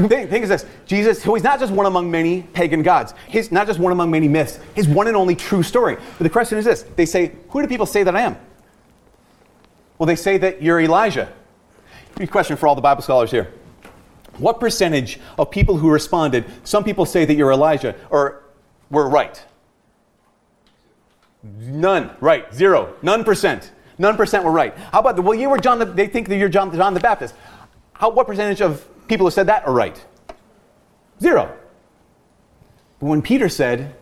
The 0.08 0.08
thing, 0.08 0.28
thing, 0.28 0.44
is 0.44 0.50
this 0.50 0.66
Jesus, 0.86 1.22
who 1.22 1.36
is 1.36 1.44
not 1.44 1.60
just 1.60 1.72
one 1.72 1.86
among 1.86 2.10
many 2.10 2.42
pagan 2.42 2.82
gods, 2.82 3.14
he's 3.28 3.52
not 3.52 3.68
just 3.68 3.80
one 3.80 3.92
among 3.92 4.10
many 4.10 4.28
myths, 4.28 4.60
his 4.74 4.88
one 4.88 5.08
and 5.08 5.16
only 5.16 5.36
true 5.36 5.62
story. 5.62 5.96
But 5.96 6.24
the 6.24 6.30
question 6.30 6.58
is 6.58 6.66
this 6.66 6.84
they 6.96 7.06
say, 7.06 7.34
Who 7.50 7.62
do 7.62 7.68
people 7.68 7.86
say 7.86 8.04
that 8.04 8.16
I 8.16 8.22
am? 8.22 8.38
Well, 9.98 10.08
they 10.08 10.16
say 10.16 10.38
that 10.40 10.62
you're 10.62 10.82
Elijah. 10.82 11.32
A 12.20 12.28
question 12.28 12.58
for 12.58 12.68
all 12.68 12.76
the 12.76 12.82
Bible 12.82 13.04
scholars 13.04 13.30
here. 13.30 13.54
What 14.38 14.60
percentage 14.60 15.20
of 15.38 15.52
people 15.52 15.78
who 15.78 15.92
responded, 15.92 16.46
some 16.64 16.84
people 16.84 17.06
say 17.06 17.26
that 17.26 17.36
you're 17.36 17.52
Elijah, 17.52 17.96
or 18.10 18.44
were 18.90 19.08
right? 19.08 19.44
None. 21.44 22.12
Right. 22.20 22.52
Zero. 22.54 22.96
None 23.02 23.24
percent. 23.24 23.72
None 23.98 24.18
percent 24.18 24.44
were 24.44 24.52
right. 24.52 24.76
How 24.76 25.00
about 25.00 25.16
the, 25.16 25.22
well, 25.22 25.36
you 25.36 25.50
were 25.50 25.60
John 25.60 25.80
the, 25.80 25.86
they 25.86 26.08
think 26.08 26.28
that 26.30 26.38
you're 26.38 26.50
John, 26.50 26.76
John 26.76 26.94
the 26.94 27.00
Baptist. 27.00 27.36
How, 27.94 28.10
what 28.10 28.26
percentage 28.26 28.62
of 28.62 28.88
people 29.12 29.28
who 29.28 29.32
said 29.32 29.48
that 29.48 29.68
are 29.68 29.74
right? 29.74 30.06
Zero. 31.22 31.54
But 33.02 33.08
when 33.08 33.22
Peter 33.22 33.50
said, 33.50 33.94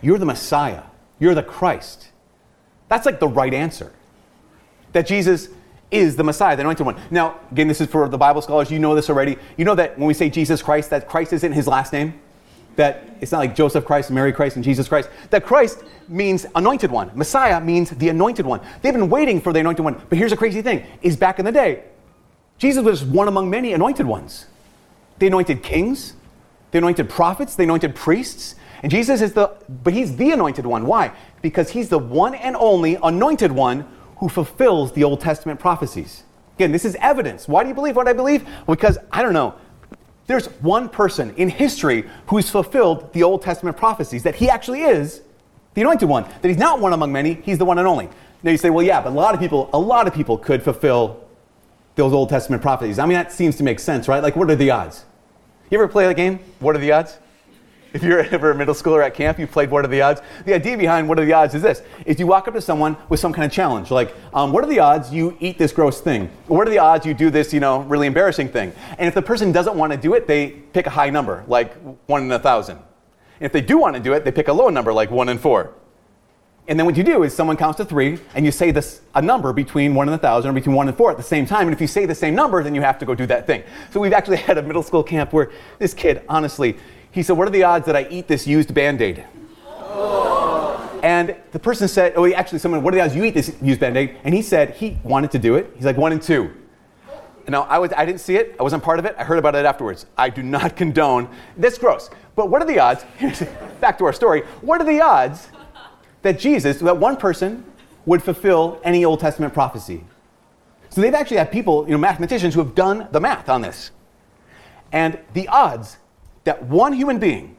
you're 0.00 0.18
the 0.18 0.24
Messiah, 0.24 0.84
you're 1.18 1.34
the 1.34 1.42
Christ, 1.42 2.10
that's 2.88 3.04
like 3.04 3.18
the 3.18 3.26
right 3.26 3.52
answer. 3.52 3.92
That 4.92 5.08
Jesus 5.08 5.48
is 5.90 6.14
the 6.14 6.22
Messiah, 6.22 6.54
the 6.54 6.60
anointed 6.60 6.86
one. 6.86 6.96
Now, 7.10 7.40
again, 7.50 7.66
this 7.66 7.80
is 7.80 7.88
for 7.88 8.08
the 8.08 8.16
Bible 8.16 8.40
scholars. 8.40 8.70
You 8.70 8.78
know 8.78 8.94
this 8.94 9.10
already. 9.10 9.36
You 9.56 9.64
know 9.64 9.74
that 9.74 9.98
when 9.98 10.06
we 10.06 10.14
say 10.14 10.30
Jesus 10.30 10.62
Christ, 10.62 10.90
that 10.90 11.08
Christ 11.08 11.32
isn't 11.32 11.52
his 11.52 11.66
last 11.66 11.92
name. 11.92 12.20
That 12.76 13.16
it's 13.20 13.32
not 13.32 13.38
like 13.38 13.56
Joseph 13.56 13.84
Christ, 13.84 14.12
Mary 14.12 14.32
Christ, 14.32 14.54
and 14.54 14.64
Jesus 14.64 14.86
Christ. 14.86 15.10
That 15.30 15.44
Christ 15.44 15.82
means 16.06 16.46
anointed 16.54 16.90
one. 16.90 17.10
Messiah 17.14 17.60
means 17.60 17.90
the 17.90 18.10
anointed 18.10 18.46
one. 18.46 18.60
They've 18.80 18.94
been 18.94 19.10
waiting 19.10 19.40
for 19.40 19.52
the 19.52 19.58
anointed 19.60 19.84
one. 19.84 20.00
But 20.08 20.18
here's 20.18 20.32
a 20.32 20.36
crazy 20.36 20.62
thing: 20.62 20.86
is 21.02 21.16
back 21.16 21.38
in 21.38 21.44
the 21.44 21.52
day, 21.52 21.84
Jesus 22.58 22.84
was 22.84 23.02
one 23.04 23.28
among 23.28 23.50
many 23.50 23.72
anointed 23.72 24.06
ones. 24.06 24.46
They 25.22 25.28
anointed 25.28 25.62
kings, 25.62 26.14
they 26.72 26.78
anointed 26.78 27.08
prophets, 27.08 27.54
they 27.54 27.62
anointed 27.62 27.94
priests. 27.94 28.56
And 28.82 28.90
Jesus 28.90 29.22
is 29.22 29.34
the, 29.34 29.52
but 29.84 29.92
he's 29.92 30.16
the 30.16 30.32
anointed 30.32 30.66
one. 30.66 30.84
Why? 30.84 31.12
Because 31.42 31.70
he's 31.70 31.88
the 31.88 31.98
one 32.00 32.34
and 32.34 32.56
only 32.56 32.98
anointed 33.00 33.52
one 33.52 33.86
who 34.16 34.28
fulfills 34.28 34.90
the 34.94 35.04
Old 35.04 35.20
Testament 35.20 35.60
prophecies. 35.60 36.24
Again, 36.56 36.72
this 36.72 36.84
is 36.84 36.96
evidence. 36.96 37.46
Why 37.46 37.62
do 37.62 37.68
you 37.68 37.74
believe 37.76 37.94
what 37.94 38.08
I 38.08 38.12
believe? 38.12 38.44
Because, 38.66 38.98
I 39.12 39.22
don't 39.22 39.32
know, 39.32 39.54
there's 40.26 40.46
one 40.60 40.88
person 40.88 41.32
in 41.36 41.48
history 41.48 42.04
who's 42.26 42.50
fulfilled 42.50 43.12
the 43.12 43.22
Old 43.22 43.42
Testament 43.42 43.76
prophecies, 43.76 44.24
that 44.24 44.34
he 44.34 44.50
actually 44.50 44.80
is 44.80 45.22
the 45.74 45.82
anointed 45.82 46.08
one, 46.08 46.24
that 46.24 46.48
he's 46.48 46.58
not 46.58 46.80
one 46.80 46.94
among 46.94 47.12
many, 47.12 47.34
he's 47.34 47.58
the 47.58 47.64
one 47.64 47.78
and 47.78 47.86
only. 47.86 48.08
Now 48.42 48.50
you 48.50 48.58
say, 48.58 48.70
well, 48.70 48.84
yeah, 48.84 49.00
but 49.00 49.10
a 49.10 49.14
lot 49.14 49.34
of 49.34 49.40
people, 49.40 49.70
a 49.72 49.78
lot 49.78 50.08
of 50.08 50.14
people 50.14 50.36
could 50.36 50.64
fulfill 50.64 51.20
those 51.94 52.12
Old 52.12 52.28
Testament 52.28 52.60
prophecies. 52.60 52.98
I 52.98 53.06
mean, 53.06 53.14
that 53.14 53.30
seems 53.30 53.54
to 53.58 53.62
make 53.62 53.78
sense, 53.78 54.08
right? 54.08 54.20
Like, 54.20 54.34
what 54.34 54.50
are 54.50 54.56
the 54.56 54.72
odds? 54.72 55.04
You 55.72 55.78
ever 55.78 55.88
play 55.88 56.06
that 56.06 56.16
game? 56.16 56.38
What 56.58 56.76
are 56.76 56.78
the 56.78 56.92
odds? 56.92 57.16
If 57.94 58.02
you're 58.02 58.18
ever 58.30 58.50
a 58.50 58.54
middle 58.54 58.74
schooler 58.74 59.02
at 59.02 59.14
camp, 59.14 59.38
you 59.38 59.46
played 59.46 59.70
What 59.70 59.86
Are 59.86 59.88
the 59.88 60.02
Odds? 60.02 60.20
The 60.44 60.52
idea 60.52 60.76
behind 60.76 61.08
What 61.08 61.18
Are 61.18 61.24
the 61.24 61.32
Odds 61.32 61.54
is 61.54 61.62
this, 61.62 61.80
is 62.04 62.20
you 62.20 62.26
walk 62.26 62.46
up 62.46 62.52
to 62.52 62.60
someone 62.60 62.94
with 63.08 63.20
some 63.20 63.32
kind 63.32 63.46
of 63.46 63.52
challenge, 63.52 63.90
like, 63.90 64.14
um, 64.34 64.52
what 64.52 64.64
are 64.64 64.66
the 64.66 64.80
odds 64.80 65.14
you 65.14 65.34
eat 65.40 65.56
this 65.56 65.72
gross 65.72 66.02
thing? 66.02 66.28
What 66.46 66.68
are 66.68 66.70
the 66.70 66.76
odds 66.76 67.06
you 67.06 67.14
do 67.14 67.30
this, 67.30 67.54
you 67.54 67.60
know, 67.60 67.80
really 67.84 68.06
embarrassing 68.06 68.48
thing? 68.48 68.74
And 68.98 69.08
if 69.08 69.14
the 69.14 69.22
person 69.22 69.50
doesn't 69.50 69.74
want 69.74 69.92
to 69.92 69.96
do 69.96 70.12
it, 70.12 70.26
they 70.26 70.50
pick 70.50 70.86
a 70.86 70.90
high 70.90 71.08
number, 71.08 71.42
like 71.48 71.74
one 72.04 72.24
in 72.24 72.32
a 72.32 72.38
thousand. 72.38 72.76
And 72.76 73.46
if 73.46 73.52
they 73.52 73.62
do 73.62 73.78
want 73.78 73.96
to 73.96 74.02
do 74.02 74.12
it, 74.12 74.26
they 74.26 74.30
pick 74.30 74.48
a 74.48 74.52
low 74.52 74.68
number, 74.68 74.92
like 74.92 75.10
one 75.10 75.30
in 75.30 75.38
four. 75.38 75.72
And 76.68 76.78
then 76.78 76.86
what 76.86 76.96
you 76.96 77.02
do 77.02 77.24
is 77.24 77.34
someone 77.34 77.56
counts 77.56 77.78
to 77.78 77.84
three, 77.84 78.20
and 78.34 78.44
you 78.44 78.52
say 78.52 78.70
this 78.70 79.00
a 79.14 79.22
number 79.22 79.52
between 79.52 79.94
one 79.94 80.08
and 80.08 80.14
a 80.14 80.18
thousand 80.18 80.50
or 80.50 80.54
between 80.54 80.76
one 80.76 80.86
and 80.86 80.96
four 80.96 81.10
at 81.10 81.16
the 81.16 81.22
same 81.22 81.44
time. 81.44 81.66
And 81.66 81.74
if 81.74 81.80
you 81.80 81.88
say 81.88 82.06
the 82.06 82.14
same 82.14 82.36
number, 82.36 82.62
then 82.62 82.74
you 82.74 82.80
have 82.82 82.98
to 83.00 83.04
go 83.04 83.14
do 83.14 83.26
that 83.26 83.46
thing. 83.46 83.64
So 83.90 84.00
we've 84.00 84.12
actually 84.12 84.36
had 84.48 84.58
a 84.58 84.62
middle 84.62 84.82
school 84.82 85.02
camp 85.02 85.32
where 85.32 85.50
this 85.78 85.92
kid, 85.92 86.22
honestly, 86.28 86.76
he 87.10 87.22
said, 87.22 87.36
What 87.36 87.48
are 87.48 87.50
the 87.50 87.64
odds 87.64 87.86
that 87.86 87.96
I 87.96 88.06
eat 88.10 88.28
this 88.28 88.46
used 88.46 88.72
band 88.72 89.02
aid? 89.02 89.24
And 91.02 91.34
the 91.50 91.58
person 91.58 91.88
said, 91.88 92.12
Oh, 92.14 92.32
actually, 92.32 92.60
someone, 92.60 92.82
what 92.82 92.94
are 92.94 92.96
the 92.96 93.02
odds 93.02 93.16
you 93.16 93.24
eat 93.24 93.34
this 93.34 93.56
used 93.60 93.80
band 93.80 93.96
aid? 93.96 94.16
And 94.22 94.32
he 94.32 94.40
said 94.40 94.70
he 94.76 94.98
wanted 95.02 95.32
to 95.32 95.40
do 95.40 95.56
it. 95.56 95.72
He's 95.74 95.84
like, 95.84 95.96
One 95.96 96.12
and 96.12 96.22
two. 96.22 96.54
Now, 97.48 97.62
I, 97.62 97.78
was, 97.78 97.92
I 97.96 98.06
didn't 98.06 98.20
see 98.20 98.36
it. 98.36 98.54
I 98.60 98.62
wasn't 98.62 98.84
part 98.84 99.00
of 99.00 99.04
it. 99.04 99.16
I 99.18 99.24
heard 99.24 99.38
about 99.38 99.56
it 99.56 99.66
afterwards. 99.66 100.06
I 100.16 100.30
do 100.30 100.44
not 100.44 100.76
condone. 100.76 101.28
That's 101.56 101.76
gross. 101.76 102.08
But 102.36 102.50
what 102.50 102.62
are 102.62 102.66
the 102.66 102.78
odds? 102.78 103.04
Back 103.80 103.98
to 103.98 104.04
our 104.04 104.12
story. 104.12 104.42
What 104.60 104.80
are 104.80 104.84
the 104.84 105.00
odds 105.00 105.48
that 106.22 106.38
Jesus, 106.38 106.78
that 106.78 106.96
one 106.96 107.16
person, 107.16 107.64
would 108.04 108.22
fulfill 108.22 108.80
any 108.82 109.04
Old 109.04 109.20
Testament 109.20 109.54
prophecy? 109.54 110.04
So 110.90 111.00
they've 111.00 111.14
actually 111.14 111.38
had 111.38 111.50
people, 111.50 111.84
you 111.86 111.92
know, 111.92 111.98
mathematicians 111.98 112.54
who 112.54 112.60
have 112.60 112.74
done 112.74 113.08
the 113.12 113.20
math 113.20 113.48
on 113.48 113.62
this. 113.62 113.90
And 114.90 115.18
the 115.32 115.48
odds 115.48 115.96
that 116.44 116.62
one 116.64 116.92
human 116.92 117.18
being 117.18 117.56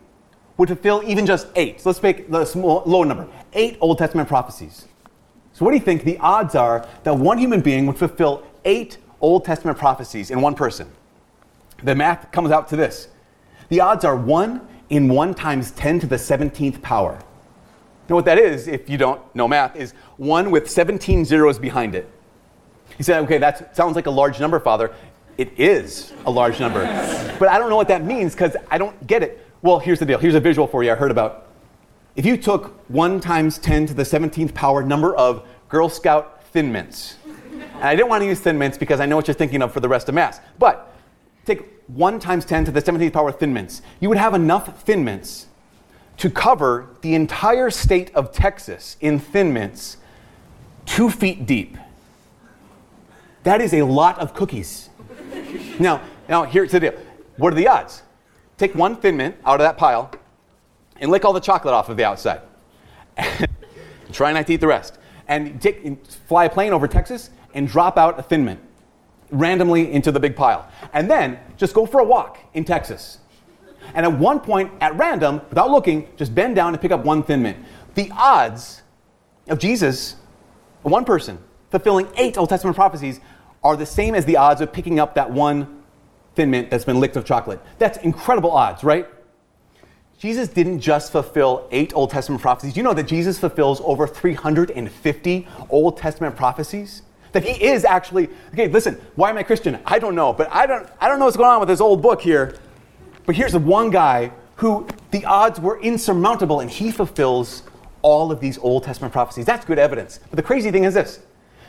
would 0.57 0.69
fulfill 0.69 1.01
even 1.05 1.25
just 1.25 1.47
eight. 1.55 1.81
So 1.81 1.89
let's 1.89 2.03
make 2.03 2.29
the 2.29 2.45
small, 2.45 2.83
low 2.85 3.03
number 3.03 3.27
eight 3.53 3.77
Old 3.81 3.97
Testament 3.97 4.27
prophecies. 4.27 4.87
So, 5.53 5.65
what 5.65 5.71
do 5.71 5.77
you 5.77 5.83
think 5.83 6.03
the 6.03 6.17
odds 6.19 6.55
are 6.55 6.87
that 7.03 7.17
one 7.17 7.37
human 7.37 7.61
being 7.61 7.85
would 7.87 7.97
fulfill 7.97 8.43
eight 8.65 8.97
Old 9.21 9.45
Testament 9.45 9.77
prophecies 9.77 10.29
in 10.29 10.41
one 10.41 10.55
person? 10.55 10.91
The 11.83 11.95
math 11.95 12.31
comes 12.31 12.51
out 12.51 12.67
to 12.69 12.75
this 12.75 13.09
the 13.69 13.79
odds 13.79 14.05
are 14.05 14.15
1 14.15 14.67
in 14.89 15.09
1 15.09 15.33
times 15.33 15.71
10 15.71 16.01
to 16.01 16.07
the 16.07 16.17
17th 16.17 16.81
power. 16.81 17.19
Now, 18.09 18.15
what 18.15 18.25
that 18.25 18.37
is, 18.37 18.67
if 18.67 18.89
you 18.89 18.97
don't 18.97 19.21
know 19.33 19.47
math, 19.47 19.75
is 19.75 19.93
1 20.17 20.51
with 20.51 20.69
17 20.69 21.23
zeros 21.25 21.57
behind 21.57 21.95
it. 21.95 22.09
You 22.97 23.03
said, 23.03 23.23
okay, 23.23 23.37
that 23.37 23.75
sounds 23.75 23.95
like 23.95 24.05
a 24.07 24.11
large 24.11 24.39
number, 24.39 24.59
Father. 24.59 24.93
It 25.37 25.57
is 25.57 26.13
a 26.25 26.31
large 26.31 26.59
number. 26.59 26.81
but 27.39 27.49
I 27.49 27.57
don't 27.57 27.69
know 27.69 27.75
what 27.75 27.87
that 27.87 28.03
means 28.03 28.33
because 28.33 28.55
I 28.69 28.77
don't 28.77 29.07
get 29.07 29.23
it. 29.23 29.47
Well, 29.61 29.79
here's 29.79 29.99
the 29.99 30.05
deal. 30.05 30.19
Here's 30.19 30.35
a 30.35 30.39
visual 30.39 30.67
for 30.67 30.83
you 30.83 30.91
I 30.91 30.95
heard 30.95 31.11
about. 31.11 31.47
If 32.15 32.25
you 32.25 32.37
took 32.37 32.89
1 32.89 33.21
times 33.21 33.57
10 33.57 33.87
to 33.87 33.93
the 33.93 34.03
17th 34.03 34.53
power 34.53 34.83
number 34.83 35.15
of 35.15 35.47
Girl 35.69 35.89
Scout 35.89 36.43
Thin 36.51 36.71
Mints, 36.71 37.15
and 37.53 37.83
I 37.83 37.95
didn't 37.95 38.09
want 38.09 38.21
to 38.21 38.27
use 38.27 38.39
Thin 38.39 38.57
Mints 38.57 38.77
because 38.77 38.99
I 38.99 39.05
know 39.05 39.15
what 39.15 39.27
you're 39.27 39.33
thinking 39.33 39.61
of 39.61 39.73
for 39.73 39.79
the 39.79 39.89
rest 39.89 40.09
of 40.09 40.15
Mass, 40.15 40.39
but 40.59 40.93
take 41.45 41.81
1 41.87 42.19
times 42.19 42.45
10 42.45 42.65
to 42.65 42.71
the 42.71 42.81
17th 42.81 43.13
power 43.13 43.31
Thin 43.31 43.53
Mints, 43.53 43.81
you 43.99 44.09
would 44.09 44.19
have 44.19 44.35
enough 44.35 44.83
Thin 44.83 45.03
Mints 45.03 45.47
to 46.17 46.29
cover 46.29 46.87
the 47.01 47.15
entire 47.15 47.69
state 47.69 48.13
of 48.15 48.31
Texas 48.31 48.97
in 49.01 49.19
Thin 49.19 49.53
Mints 49.53 49.97
two 50.85 51.09
feet 51.09 51.45
deep. 51.45 51.77
That 53.43 53.61
is 53.61 53.73
a 53.73 53.83
lot 53.83 54.19
of 54.19 54.33
cookies. 54.33 54.89
Now, 55.79 56.01
now 56.29 56.43
here's 56.43 56.71
the 56.71 56.79
deal. 56.79 56.93
What 57.37 57.53
are 57.53 57.55
the 57.55 57.67
odds? 57.67 58.03
Take 58.57 58.75
one 58.75 58.95
thin 58.95 59.17
mint 59.17 59.35
out 59.45 59.59
of 59.59 59.65
that 59.65 59.77
pile 59.77 60.11
and 60.97 61.11
lick 61.11 61.25
all 61.25 61.33
the 61.33 61.39
chocolate 61.39 61.73
off 61.73 61.89
of 61.89 61.97
the 61.97 62.05
outside. 62.05 62.41
Try 64.11 64.31
not 64.31 64.47
to 64.47 64.53
eat 64.53 64.61
the 64.61 64.67
rest. 64.67 64.99
And 65.27 65.61
take, 65.61 65.83
and 65.83 66.05
fly 66.07 66.45
a 66.45 66.49
plane 66.49 66.73
over 66.73 66.87
Texas 66.87 67.29
and 67.53 67.67
drop 67.67 67.97
out 67.97 68.19
a 68.19 68.23
thin 68.23 68.45
mint 68.45 68.59
randomly 69.31 69.91
into 69.91 70.11
the 70.11 70.19
big 70.19 70.35
pile. 70.35 70.69
And 70.93 71.09
then 71.09 71.39
just 71.57 71.73
go 71.73 71.85
for 71.85 71.99
a 71.99 72.03
walk 72.03 72.39
in 72.53 72.63
Texas. 72.63 73.17
And 73.93 74.05
at 74.05 74.19
one 74.19 74.39
point, 74.39 74.71
at 74.81 74.95
random, 74.95 75.41
without 75.49 75.69
looking, 75.69 76.07
just 76.17 76.33
bend 76.33 76.55
down 76.55 76.73
and 76.73 76.81
pick 76.81 76.91
up 76.91 77.05
one 77.05 77.23
thin 77.23 77.41
mint. 77.41 77.57
The 77.95 78.11
odds 78.15 78.81
of 79.47 79.59
Jesus, 79.59 80.15
one 80.81 81.05
person, 81.05 81.37
fulfilling 81.71 82.07
eight 82.17 82.37
Old 82.37 82.49
Testament 82.49 82.75
prophecies 82.75 83.19
are 83.63 83.75
the 83.75 83.85
same 83.85 84.15
as 84.15 84.25
the 84.25 84.37
odds 84.37 84.61
of 84.61 84.73
picking 84.73 84.99
up 84.99 85.15
that 85.15 85.31
one 85.31 85.83
thin 86.35 86.51
mint 86.51 86.69
that's 86.69 86.85
been 86.85 86.99
licked 86.99 87.15
of 87.15 87.25
chocolate. 87.25 87.59
That's 87.77 87.97
incredible 87.99 88.51
odds, 88.51 88.83
right? 88.83 89.07
Jesus 90.19 90.47
didn't 90.47 90.79
just 90.79 91.11
fulfill 91.11 91.67
eight 91.71 91.93
Old 91.95 92.09
Testament 92.09 92.41
prophecies. 92.41 92.77
You 92.77 92.83
know 92.83 92.93
that 92.93 93.07
Jesus 93.07 93.37
fulfills 93.37 93.81
over 93.81 94.07
350 94.07 95.47
Old 95.69 95.97
Testament 95.97 96.35
prophecies? 96.35 97.01
That 97.33 97.43
he 97.43 97.61
is 97.65 97.83
actually, 97.83 98.29
okay, 98.53 98.67
listen, 98.67 99.01
why 99.15 99.31
am 99.31 99.37
I 99.37 99.43
Christian? 99.43 99.79
I 99.85 99.99
don't 99.99 100.15
know, 100.15 100.31
but 100.31 100.49
I 100.51 100.65
don't, 100.65 100.87
I 101.01 101.07
don't 101.07 101.19
know 101.19 101.25
what's 101.25 101.35
going 101.35 101.49
on 101.49 101.59
with 101.59 101.67
this 101.67 101.81
old 101.81 102.01
book 102.01 102.21
here. 102.21 102.55
But 103.25 103.35
here's 103.35 103.53
the 103.53 103.59
one 103.59 103.89
guy 103.89 104.31
who 104.57 104.87
the 105.11 105.25
odds 105.25 105.59
were 105.59 105.79
insurmountable 105.81 106.59
and 106.59 106.69
he 106.69 106.91
fulfills 106.91 107.63
all 108.01 108.31
of 108.31 108.39
these 108.39 108.57
Old 108.59 108.83
Testament 108.83 109.13
prophecies. 109.13 109.45
That's 109.45 109.65
good 109.65 109.79
evidence. 109.79 110.19
But 110.29 110.35
the 110.35 110.43
crazy 110.43 110.71
thing 110.71 110.83
is 110.83 110.93
this 110.93 111.19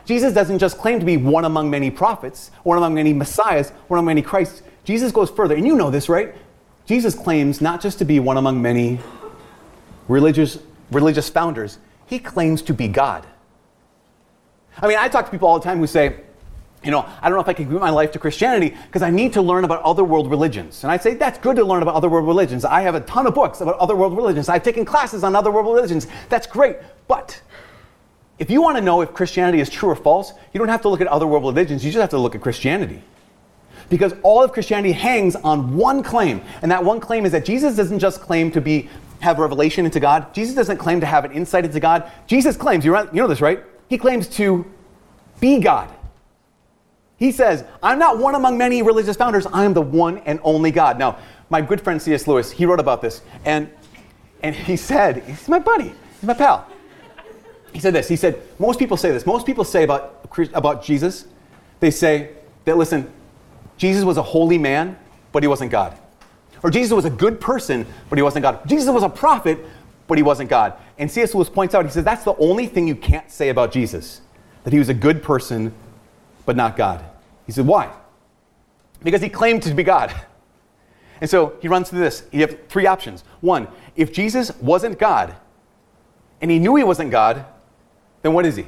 Jesus 0.04 0.34
doesn't 0.34 0.58
just 0.58 0.78
claim 0.78 1.00
to 1.00 1.06
be 1.06 1.16
one 1.16 1.44
among 1.44 1.70
many 1.70 1.90
prophets, 1.90 2.50
one 2.62 2.76
among 2.76 2.94
many 2.94 3.12
messiahs, 3.12 3.70
one 3.88 3.98
among 3.98 4.06
many 4.06 4.22
Christs. 4.22 4.62
Jesus 4.84 5.12
goes 5.12 5.30
further, 5.30 5.54
and 5.54 5.66
you 5.66 5.76
know 5.76 5.90
this, 5.90 6.08
right? 6.08 6.34
Jesus 6.84 7.14
claims 7.14 7.62
not 7.62 7.80
just 7.80 7.98
to 7.98 8.04
be 8.04 8.20
one 8.20 8.36
among 8.36 8.60
many 8.60 9.00
religious, 10.08 10.58
religious 10.90 11.30
founders, 11.30 11.78
he 12.06 12.18
claims 12.18 12.60
to 12.62 12.74
be 12.74 12.86
God. 12.86 13.26
I 14.76 14.88
mean, 14.88 14.98
I 14.98 15.08
talk 15.08 15.24
to 15.24 15.30
people 15.30 15.48
all 15.48 15.58
the 15.58 15.64
time 15.64 15.78
who 15.78 15.86
say, 15.86 16.20
you 16.84 16.90
know, 16.90 17.08
I 17.22 17.28
don't 17.28 17.36
know 17.36 17.42
if 17.42 17.48
I 17.48 17.52
can 17.52 17.68
give 17.68 17.80
my 17.80 17.90
life 17.90 18.12
to 18.12 18.18
Christianity 18.18 18.76
because 18.86 19.02
I 19.02 19.10
need 19.10 19.32
to 19.34 19.42
learn 19.42 19.64
about 19.64 19.82
other 19.82 20.04
world 20.04 20.30
religions. 20.30 20.84
And 20.84 20.92
I 20.92 20.96
say, 20.96 21.14
that's 21.14 21.38
good 21.38 21.56
to 21.56 21.64
learn 21.64 21.82
about 21.82 21.94
other 21.94 22.08
world 22.08 22.26
religions. 22.26 22.64
I 22.64 22.82
have 22.82 22.94
a 22.94 23.00
ton 23.00 23.26
of 23.26 23.34
books 23.34 23.60
about 23.60 23.78
other 23.78 23.96
world 23.96 24.16
religions. 24.16 24.48
I've 24.48 24.62
taken 24.62 24.84
classes 24.84 25.24
on 25.24 25.34
other 25.34 25.50
world 25.50 25.66
religions. 25.66 26.06
That's 26.28 26.46
great. 26.46 26.76
But 27.08 27.40
if 28.38 28.50
you 28.50 28.60
want 28.60 28.76
to 28.76 28.82
know 28.82 29.00
if 29.00 29.14
Christianity 29.14 29.60
is 29.60 29.70
true 29.70 29.88
or 29.88 29.96
false, 29.96 30.32
you 30.52 30.58
don't 30.58 30.68
have 30.68 30.82
to 30.82 30.88
look 30.88 31.00
at 31.00 31.06
other 31.06 31.26
world 31.26 31.44
religions, 31.44 31.84
you 31.84 31.90
just 31.90 32.00
have 32.00 32.10
to 32.10 32.18
look 32.18 32.34
at 32.34 32.40
Christianity. 32.40 33.02
Because 33.90 34.14
all 34.22 34.42
of 34.42 34.52
Christianity 34.52 34.92
hangs 34.92 35.36
on 35.36 35.76
one 35.76 36.02
claim, 36.02 36.40
and 36.62 36.70
that 36.70 36.84
one 36.84 37.00
claim 37.00 37.26
is 37.26 37.32
that 37.32 37.44
Jesus 37.44 37.76
doesn't 37.76 37.98
just 37.98 38.20
claim 38.20 38.50
to 38.52 38.60
be 38.60 38.88
have 39.20 39.38
revelation 39.38 39.86
into 39.86 40.00
God. 40.00 40.34
Jesus 40.34 40.54
doesn't 40.54 40.76
claim 40.76 41.00
to 41.00 41.06
have 41.06 41.24
an 41.24 41.32
insight 41.32 41.64
into 41.64 41.80
God. 41.80 42.10
Jesus 42.26 42.56
claims, 42.56 42.84
you 42.84 42.92
know 42.92 43.26
this, 43.26 43.40
right? 43.40 43.62
He 43.88 43.96
claims 43.96 44.28
to 44.36 44.70
be 45.40 45.60
God. 45.60 45.88
He 47.16 47.32
says, 47.32 47.64
I'm 47.82 47.98
not 47.98 48.18
one 48.18 48.34
among 48.34 48.58
many 48.58 48.82
religious 48.82 49.16
founders, 49.16 49.46
I 49.46 49.64
am 49.64 49.74
the 49.74 49.82
one 49.82 50.18
and 50.18 50.40
only 50.42 50.70
God. 50.70 50.98
Now, 50.98 51.18
my 51.50 51.60
good 51.60 51.80
friend 51.80 52.00
C.S. 52.00 52.26
Lewis, 52.26 52.50
he 52.50 52.66
wrote 52.66 52.80
about 52.80 53.00
this, 53.00 53.22
and, 53.44 53.70
and 54.42 54.54
he 54.54 54.76
said, 54.76 55.22
he's 55.24 55.48
my 55.48 55.58
buddy, 55.58 55.92
he's 56.20 56.24
my 56.24 56.34
pal. 56.34 56.68
He 57.72 57.80
said 57.80 57.92
this. 57.92 58.08
He 58.08 58.14
said, 58.14 58.40
most 58.60 58.78
people 58.78 58.96
say 58.96 59.10
this. 59.10 59.26
Most 59.26 59.46
people 59.46 59.64
say 59.64 59.82
about, 59.82 60.28
about 60.54 60.84
Jesus, 60.84 61.26
they 61.80 61.90
say 61.90 62.30
that, 62.64 62.76
listen, 62.78 63.12
Jesus 63.76 64.04
was 64.04 64.16
a 64.16 64.22
holy 64.22 64.58
man, 64.58 64.96
but 65.32 65.42
he 65.42 65.48
wasn't 65.48 65.72
God. 65.72 65.98
Or 66.62 66.70
Jesus 66.70 66.92
was 66.92 67.04
a 67.04 67.10
good 67.10 67.40
person, 67.40 67.84
but 68.08 68.16
he 68.16 68.22
wasn't 68.22 68.44
God. 68.44 68.66
Jesus 68.68 68.88
was 68.88 69.02
a 69.02 69.08
prophet, 69.08 69.58
but 70.06 70.16
he 70.16 70.22
wasn't 70.22 70.48
God. 70.48 70.74
And 70.98 71.10
C.S. 71.10 71.34
Lewis 71.34 71.50
points 71.50 71.74
out, 71.74 71.84
he 71.84 71.90
says, 71.90 72.04
that's 72.04 72.24
the 72.24 72.36
only 72.36 72.66
thing 72.66 72.86
you 72.86 72.94
can't 72.94 73.28
say 73.30 73.48
about 73.48 73.72
Jesus, 73.72 74.20
that 74.62 74.72
he 74.72 74.78
was 74.78 74.88
a 74.88 74.94
good 74.94 75.22
person, 75.22 75.74
but 76.44 76.56
not 76.56 76.76
God. 76.76 77.04
He 77.46 77.52
said, 77.52 77.66
why? 77.66 77.92
Because 79.02 79.20
he 79.20 79.28
claimed 79.28 79.62
to 79.64 79.74
be 79.74 79.82
God. 79.82 80.14
And 81.20 81.30
so 81.30 81.56
he 81.60 81.68
runs 81.68 81.90
through 81.90 82.00
this. 82.00 82.24
You 82.32 82.40
have 82.40 82.68
three 82.68 82.86
options. 82.86 83.24
One, 83.40 83.68
if 83.96 84.12
Jesus 84.12 84.54
wasn't 84.60 84.98
God, 84.98 85.34
and 86.40 86.50
he 86.50 86.58
knew 86.58 86.76
he 86.76 86.84
wasn't 86.84 87.10
God, 87.10 87.44
then 88.22 88.32
what 88.32 88.44
is 88.44 88.56
he? 88.56 88.66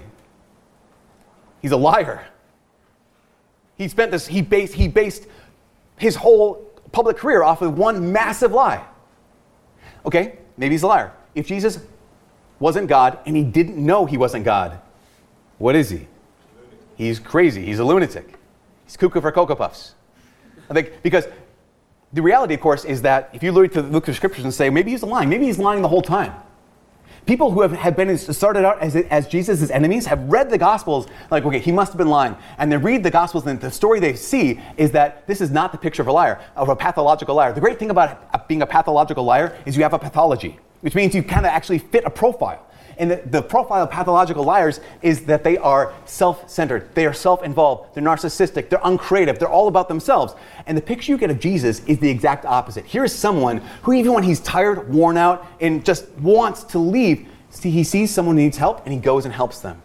He's 1.61 1.73
a 1.73 1.77
liar. 1.77 2.27
He 3.77 3.89
spent 3.89 4.13
this, 4.13 4.27
he 4.27 4.41
based, 4.41 4.75
he 4.75 4.89
based 4.89 5.27
his 5.99 6.17
whole 6.17 6.55
public 6.93 7.17
career 7.17 7.43
off 7.43 7.63
of 7.63 7.77
one 7.77 8.13
massive 8.13 8.53
lie. 8.53 8.87
Okay, 10.05 10.39
maybe 10.57 10.75
he's 10.75 10.83
a 10.83 10.87
liar. 10.87 11.13
If 11.35 11.47
Jesus 11.47 11.81
wasn't 12.59 12.89
God 12.89 13.19
and 13.27 13.37
he 13.37 13.43
didn't 13.43 13.77
know 13.77 14.07
he 14.07 14.17
wasn't 14.17 14.45
God, 14.45 14.81
what 15.59 15.75
is 15.75 15.91
he? 15.91 16.07
He's 16.97 17.19
crazy. 17.19 17.65
He's 17.65 17.79
a 17.79 17.85
lunatic. 17.85 18.35
He's 18.85 18.97
cuckoo 18.97 19.21
for 19.21 19.33
Cocoa 19.33 19.55
Puffs. 19.55 19.95
I 20.69 20.75
think 20.75 21.03
because 21.03 21.27
the 22.13 22.23
reality, 22.23 22.55
of 22.55 22.61
course, 22.61 22.85
is 22.85 23.03
that 23.03 23.31
if 23.33 23.43
you 23.43 23.53
look 23.53 23.73
to 23.73 23.83
look 23.83 24.05
to 24.07 24.15
scriptures 24.15 24.45
and 24.45 24.53
say, 24.53 24.71
maybe 24.71 24.91
he's 24.91 25.03
lying, 25.03 25.29
maybe 25.29 25.47
he's 25.47 25.59
lying 25.59 25.83
the 25.83 25.89
whole 25.89 26.03
time. 26.03 26.33
People 27.27 27.51
who 27.51 27.63
have, 27.63 27.73
have 27.73 27.97
been 27.97 28.17
started 28.17 28.65
out 28.65 28.81
as, 28.81 28.95
as 28.95 29.27
Jesus' 29.27 29.69
enemies 29.71 30.07
have 30.07 30.21
read 30.21 30.49
the 30.49 30.59
Gospels 30.59 31.09
like, 31.29 31.45
okay, 31.45 31.59
he 31.59 31.73
must 31.73 31.91
have 31.91 31.99
been 31.99 32.09
lying. 32.09 32.37
And 32.57 32.71
they 32.71 32.77
read 32.77 33.03
the 33.03 33.11
Gospels, 33.11 33.45
and 33.49 33.61
the 33.61 33.71
story 33.71 33.99
they 33.99 34.15
see 34.15 34.61
is 34.77 34.93
that 34.93 35.27
this 35.27 35.41
is 35.41 35.51
not 35.51 35.73
the 35.73 35.79
picture 35.79 36.03
of 36.03 36.09
a 36.09 36.13
liar, 36.13 36.41
of 36.55 36.69
a 36.69 36.77
pathological 36.77 37.35
liar. 37.35 37.53
The 37.53 37.61
great 37.61 37.81
thing 37.81 37.91
about 37.91 38.29
uh, 38.33 38.39
being 38.47 38.63
a 38.63 38.67
pathological 38.67 39.25
liar 39.25 39.59
is 39.67 39.77
you 39.77 39.83
have 39.83 39.93
a 39.93 39.99
pathology, 39.99 40.61
which 40.83 40.95
means 40.95 41.17
you 41.17 41.23
kind 41.25 41.45
of 41.45 41.51
actually 41.51 41.79
fit 41.79 42.05
a 42.05 42.11
profile. 42.11 42.65
And 42.99 43.11
the, 43.11 43.17
the, 43.27 43.43
profile 43.43 43.83
of 43.83 43.91
pathological 43.91 44.43
liars 44.43 44.81
is 45.03 45.27
that 45.27 45.45
they 45.45 45.59
are 45.59 45.93
self 46.07 46.49
centered, 46.49 46.95
they 46.95 47.05
are 47.05 47.13
self 47.13 47.43
involved, 47.43 47.95
they're 47.95 48.03
narcissistic, 48.03 48.71
they're 48.71 48.81
uncreative, 48.85 49.39
they're 49.39 49.51
all 49.51 49.69
about 49.69 49.89
themselves. 49.89 50.35
And 50.67 50.77
the 50.77 50.83
picture 50.83 51.13
you 51.13 51.19
get 51.19 51.31
of 51.31 51.39
Jesus 51.39 51.85
is 51.85 51.99
the 51.99 52.09
exact 52.09 52.47
opposite. 52.47 52.87
Here 52.87 53.05
is 53.05 53.15
someone 53.15 53.59
who, 53.83 53.93
even 53.93 54.15
when 54.15 54.23
he's 54.23 54.41
tired, 54.41 54.93
worn 54.93 55.19
out, 55.19 55.47
and 55.61 55.85
just 55.85 56.09
wants 56.15 56.65
to 56.65 56.79
leave, 56.79 57.29
he 57.63 57.85
sees 57.85 58.13
someone 58.13 58.37
who 58.37 58.43
needs 58.43 58.57
help 58.57 58.85
and 58.85 58.95
he 58.95 58.99
goes 58.99 59.25
and 59.27 59.35
helps 59.35 59.61
them. 59.61 59.83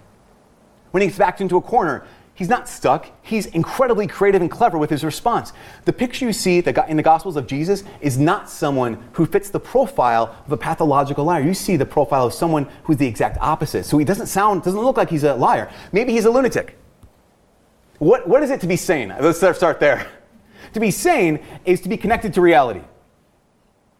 When 0.92 1.02
he 1.02 1.08
gets 1.08 1.18
backed 1.18 1.42
into 1.42 1.58
a 1.58 1.62
corner, 1.62 2.06
He's 2.42 2.50
not 2.50 2.68
stuck. 2.68 3.08
He's 3.22 3.46
incredibly 3.46 4.08
creative 4.08 4.42
and 4.42 4.50
clever 4.50 4.80
with 4.80 4.90
his 4.90 5.04
response. 5.04 5.54
The 5.86 5.94
picture 5.94 6.26
you 6.26 6.34
see 6.34 6.58
in 6.58 6.98
the 6.98 7.04
Gospels 7.04 7.36
of 7.36 7.46
Jesus 7.46 7.84
is 8.00 8.18
not 8.18 8.50
someone 8.50 8.98
who 9.14 9.28
fits 9.28 9.52
the 9.52 9.60
profile 9.60 10.36
of 10.48 10.52
a 10.52 10.58
pathological 10.58 11.24
liar. 11.24 11.44
You 11.44 11.54
see 11.54 11.78
the 11.78 11.86
profile 11.86 12.26
of 12.26 12.34
someone 12.34 12.68
who's 12.86 12.98
the 12.98 13.06
exact 13.06 13.38
opposite. 13.42 13.84
So 13.84 14.00
he 14.00 14.06
doesn't 14.06 14.26
sound, 14.26 14.64
doesn't 14.64 14.82
look 14.82 14.98
like 14.98 15.12
he's 15.12 15.24
a 15.24 15.36
liar. 15.36 15.70
Maybe 15.92 16.14
he's 16.14 16.26
a 16.26 16.32
lunatic. 16.32 16.80
What, 18.00 18.28
what 18.28 18.42
is 18.42 18.50
it 18.50 18.60
to 18.62 18.68
be 18.68 18.76
sane? 18.76 19.10
Let's 19.10 19.38
start 19.38 19.80
there. 19.80 20.08
To 20.74 20.80
be 20.80 20.90
sane 20.90 21.42
is 21.64 21.80
to 21.82 21.90
be 21.90 21.96
connected 21.96 22.34
to 22.34 22.42
reality. 22.42 22.82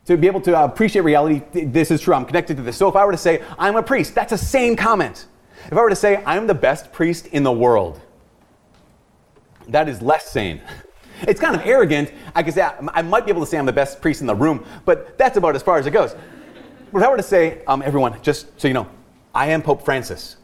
To 0.06 0.18
be 0.18 0.26
able 0.26 0.42
to 0.42 0.64
appreciate 0.64 1.04
reality, 1.04 1.44
this 1.54 1.92
is 1.92 2.02
true, 2.02 2.16
I'm 2.16 2.26
connected 2.26 2.58
to 2.58 2.64
this. 2.64 2.76
So 2.76 2.90
if 2.90 2.96
I 2.96 3.06
were 3.06 3.12
to 3.12 3.20
say, 3.20 3.44
I'm 3.60 3.76
a 3.76 3.84
priest, 3.84 4.16
that's 4.16 4.32
a 4.32 4.38
sane 4.40 4.76
comment. 4.76 5.28
If 5.68 5.74
I 5.74 5.82
were 5.82 5.90
to 5.90 5.96
say, 5.96 6.24
I'm 6.26 6.48
the 6.48 6.56
best 6.56 6.92
priest 6.92 7.28
in 7.28 7.44
the 7.44 7.52
world, 7.52 8.02
that 9.72 9.90
is 9.90 10.02
less 10.02 10.30
sane. 10.30 10.62
It's 11.28 11.40
kind 11.40 11.56
of 11.56 11.66
arrogant. 11.66 12.12
I 12.34 12.44
could 12.44 12.54
say 12.54 12.62
I 12.62 13.02
might 13.02 13.26
be 13.26 13.32
able 13.32 13.42
to 13.42 13.48
say 13.48 13.58
I'm 13.58 13.66
the 13.66 13.74
best 13.74 14.02
priest 14.02 14.22
in 14.22 14.28
the 14.28 14.36
room, 14.36 14.66
but 14.86 15.18
that's 15.18 15.38
about 15.38 15.56
as 15.56 15.64
far 15.64 15.78
as 15.78 15.86
it 15.86 15.92
goes. 15.92 16.16
But 16.92 17.00
if 17.00 17.08
I 17.08 17.10
were 17.10 17.18
to 17.18 17.24
say, 17.24 17.64
um, 17.68 17.82
everyone, 17.82 18.22
just 18.22 18.60
so 18.60 18.68
you 18.68 18.74
know, 18.74 18.88
I 19.34 19.48
am 19.48 19.62
Pope 19.62 19.84
Francis. 19.86 20.38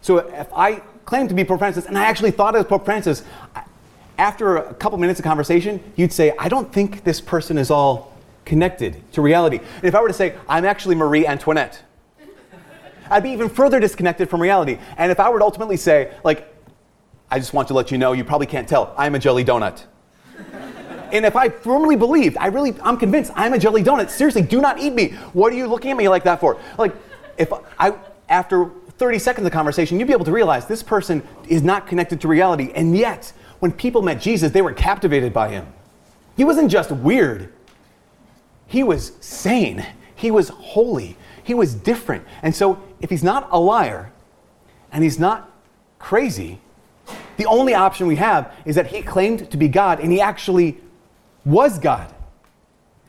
So 0.00 0.18
if 0.18 0.52
I 0.52 0.76
claim 1.04 1.28
to 1.28 1.34
be 1.34 1.44
Pope 1.44 1.58
Francis 1.58 1.86
and 1.86 1.96
I 1.96 2.04
actually 2.04 2.30
thought 2.30 2.56
as 2.56 2.64
Pope 2.64 2.84
Francis, 2.84 3.22
after 4.18 4.56
a 4.56 4.74
couple 4.74 4.98
minutes 4.98 5.20
of 5.20 5.24
conversation, 5.24 5.82
you'd 5.96 6.12
say, 6.12 6.32
I 6.38 6.48
don't 6.48 6.72
think 6.72 7.04
this 7.04 7.20
person 7.20 7.58
is 7.58 7.70
all 7.70 8.12
connected 8.44 9.02
to 9.12 9.22
reality. 9.22 9.58
And 9.58 9.84
if 9.84 9.94
I 9.94 10.00
were 10.00 10.08
to 10.08 10.14
say, 10.14 10.36
I'm 10.48 10.64
actually 10.64 10.94
Marie 10.94 11.26
Antoinette, 11.26 11.82
I'd 13.10 13.22
be 13.22 13.30
even 13.30 13.48
further 13.48 13.80
disconnected 13.80 14.30
from 14.30 14.40
reality. 14.40 14.78
And 14.96 15.12
if 15.12 15.20
I 15.20 15.28
were 15.28 15.38
to 15.38 15.44
ultimately 15.44 15.76
say, 15.76 16.14
like, 16.24 16.53
I 17.34 17.40
just 17.40 17.52
want 17.52 17.66
to 17.66 17.74
let 17.74 17.90
you 17.90 17.98
know, 17.98 18.12
you 18.12 18.22
probably 18.22 18.46
can't 18.46 18.68
tell, 18.68 18.94
I'm 18.96 19.16
a 19.16 19.18
jelly 19.18 19.44
donut. 19.44 19.82
and 21.10 21.26
if 21.26 21.34
I 21.34 21.48
firmly 21.48 21.96
believed, 21.96 22.36
I 22.36 22.46
really, 22.46 22.76
I'm 22.80 22.96
convinced 22.96 23.32
I'm 23.34 23.52
a 23.52 23.58
jelly 23.58 23.82
donut, 23.82 24.08
seriously, 24.08 24.42
do 24.42 24.60
not 24.60 24.78
eat 24.78 24.94
me. 24.94 25.14
What 25.32 25.52
are 25.52 25.56
you 25.56 25.66
looking 25.66 25.90
at 25.90 25.96
me 25.96 26.08
like 26.08 26.22
that 26.22 26.38
for? 26.38 26.60
Like, 26.78 26.94
if 27.36 27.52
I, 27.76 27.94
after 28.28 28.70
30 28.98 29.18
seconds 29.18 29.46
of 29.48 29.52
conversation, 29.52 29.98
you'd 29.98 30.06
be 30.06 30.12
able 30.12 30.26
to 30.26 30.30
realize 30.30 30.68
this 30.68 30.84
person 30.84 31.26
is 31.48 31.64
not 31.64 31.88
connected 31.88 32.20
to 32.20 32.28
reality. 32.28 32.70
And 32.72 32.96
yet, 32.96 33.32
when 33.58 33.72
people 33.72 34.00
met 34.00 34.20
Jesus, 34.20 34.52
they 34.52 34.62
were 34.62 34.72
captivated 34.72 35.32
by 35.32 35.48
him. 35.48 35.66
He 36.36 36.44
wasn't 36.44 36.70
just 36.70 36.92
weird, 36.92 37.52
he 38.68 38.84
was 38.84 39.10
sane, 39.18 39.84
he 40.14 40.30
was 40.30 40.50
holy, 40.50 41.16
he 41.42 41.52
was 41.52 41.74
different. 41.74 42.24
And 42.42 42.54
so, 42.54 42.80
if 43.00 43.10
he's 43.10 43.24
not 43.24 43.48
a 43.50 43.58
liar 43.58 44.12
and 44.92 45.02
he's 45.02 45.18
not 45.18 45.50
crazy, 45.98 46.60
the 47.36 47.46
only 47.46 47.74
option 47.74 48.06
we 48.06 48.16
have 48.16 48.52
is 48.64 48.76
that 48.76 48.88
he 48.88 49.02
claimed 49.02 49.50
to 49.50 49.56
be 49.56 49.68
God 49.68 50.00
and 50.00 50.12
he 50.12 50.20
actually 50.20 50.78
was 51.44 51.78
God. 51.78 52.12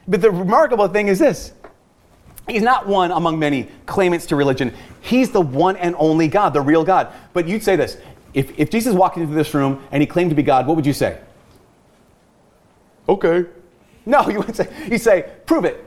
But 0.07 0.21
the 0.21 0.31
remarkable 0.31 0.87
thing 0.87 1.07
is 1.07 1.19
this 1.19 1.53
He's 2.47 2.61
not 2.61 2.87
one 2.87 3.11
among 3.11 3.39
many 3.39 3.69
claimants 3.85 4.27
to 4.27 4.35
religion. 4.35 4.73
He's 5.01 5.31
the 5.31 5.41
one 5.41 5.77
and 5.77 5.95
only 5.97 6.27
God, 6.27 6.53
the 6.53 6.61
real 6.61 6.83
God. 6.83 7.11
But 7.33 7.47
you'd 7.47 7.63
say 7.63 7.75
this 7.75 7.97
if, 8.33 8.57
if 8.59 8.69
Jesus 8.69 8.93
walked 8.93 9.17
into 9.17 9.33
this 9.33 9.53
room 9.53 9.81
and 9.91 10.01
he 10.01 10.07
claimed 10.07 10.29
to 10.29 10.35
be 10.35 10.43
God, 10.43 10.67
what 10.67 10.75
would 10.75 10.85
you 10.85 10.93
say? 10.93 11.19
Okay. 13.09 13.45
No, 14.05 14.21
you 14.29 14.37
wouldn't 14.37 14.57
say, 14.57 14.67
you'd 14.89 15.01
say, 15.01 15.31
prove 15.45 15.65
it. 15.65 15.84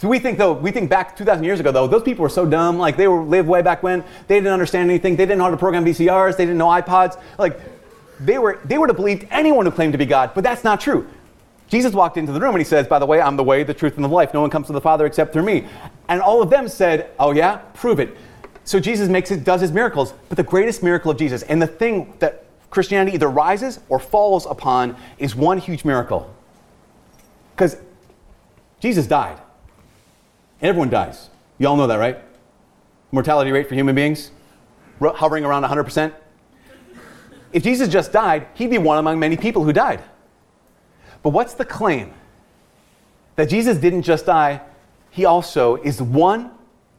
So 0.00 0.08
we 0.08 0.18
think 0.18 0.38
though, 0.38 0.54
we 0.54 0.70
think 0.70 0.88
back 0.88 1.14
2,000 1.14 1.44
years 1.44 1.60
ago 1.60 1.70
though, 1.70 1.86
those 1.86 2.02
people 2.02 2.22
were 2.22 2.30
so 2.30 2.46
dumb. 2.46 2.78
Like 2.78 2.96
they 2.96 3.06
were 3.06 3.22
lived 3.22 3.46
way 3.46 3.60
back 3.60 3.82
when. 3.82 4.02
They 4.28 4.36
didn't 4.36 4.52
understand 4.52 4.88
anything. 4.88 5.14
They 5.14 5.26
didn't 5.26 5.36
know 5.36 5.44
how 5.44 5.50
to 5.50 5.58
program 5.58 5.84
VCRs. 5.84 6.38
They 6.38 6.46
didn't 6.46 6.56
know 6.56 6.68
iPods. 6.68 7.20
Like 7.38 7.60
they 8.18 8.38
were, 8.38 8.60
they 8.64 8.78
would 8.78 8.88
have 8.88 8.96
believed 8.96 9.26
anyone 9.30 9.66
who 9.66 9.72
claimed 9.72 9.92
to 9.92 9.98
be 9.98 10.06
God, 10.06 10.30
but 10.34 10.42
that's 10.42 10.64
not 10.64 10.80
true. 10.80 11.06
Jesus 11.68 11.92
walked 11.92 12.16
into 12.16 12.32
the 12.32 12.40
room 12.40 12.54
and 12.54 12.60
he 12.60 12.64
says, 12.64 12.86
by 12.86 12.98
the 12.98 13.04
way, 13.04 13.20
I'm 13.20 13.36
the 13.36 13.44
way, 13.44 13.62
the 13.62 13.74
truth, 13.74 13.96
and 13.96 14.04
the 14.04 14.08
life. 14.08 14.32
No 14.32 14.40
one 14.40 14.48
comes 14.48 14.68
to 14.68 14.72
the 14.72 14.80
Father 14.80 15.04
except 15.04 15.34
through 15.34 15.42
me. 15.42 15.66
And 16.08 16.22
all 16.22 16.40
of 16.40 16.48
them 16.48 16.66
said, 16.66 17.10
oh 17.18 17.32
yeah, 17.32 17.58
prove 17.74 18.00
it. 18.00 18.16
So 18.64 18.80
Jesus 18.80 19.10
makes 19.10 19.30
it, 19.30 19.44
does 19.44 19.60
his 19.60 19.70
miracles. 19.70 20.14
But 20.30 20.36
the 20.36 20.42
greatest 20.42 20.82
miracle 20.82 21.10
of 21.10 21.18
Jesus, 21.18 21.42
and 21.42 21.60
the 21.60 21.66
thing 21.66 22.14
that 22.20 22.46
Christianity 22.70 23.14
either 23.14 23.28
rises 23.28 23.80
or 23.90 23.98
falls 23.98 24.46
upon, 24.46 24.96
is 25.18 25.36
one 25.36 25.58
huge 25.58 25.84
miracle. 25.84 26.34
Because 27.54 27.76
Jesus 28.80 29.06
died. 29.06 29.38
And 30.60 30.68
everyone 30.68 30.90
dies. 30.90 31.30
You 31.58 31.68
all 31.68 31.76
know 31.76 31.86
that, 31.86 31.96
right? 31.96 32.18
Mortality 33.12 33.50
rate 33.50 33.68
for 33.68 33.74
human 33.74 33.94
beings 33.94 34.30
hovering 35.00 35.44
around 35.44 35.62
100%. 35.62 36.12
If 37.52 37.62
Jesus 37.62 37.88
just 37.88 38.12
died, 38.12 38.46
he'd 38.54 38.70
be 38.70 38.78
one 38.78 38.98
among 38.98 39.18
many 39.18 39.36
people 39.36 39.64
who 39.64 39.72
died. 39.72 40.02
But 41.22 41.30
what's 41.30 41.54
the 41.54 41.64
claim? 41.64 42.12
That 43.36 43.48
Jesus 43.48 43.78
didn't 43.78 44.02
just 44.02 44.26
die, 44.26 44.60
he 45.10 45.24
also 45.24 45.76
is 45.76 46.00
one, 46.00 46.50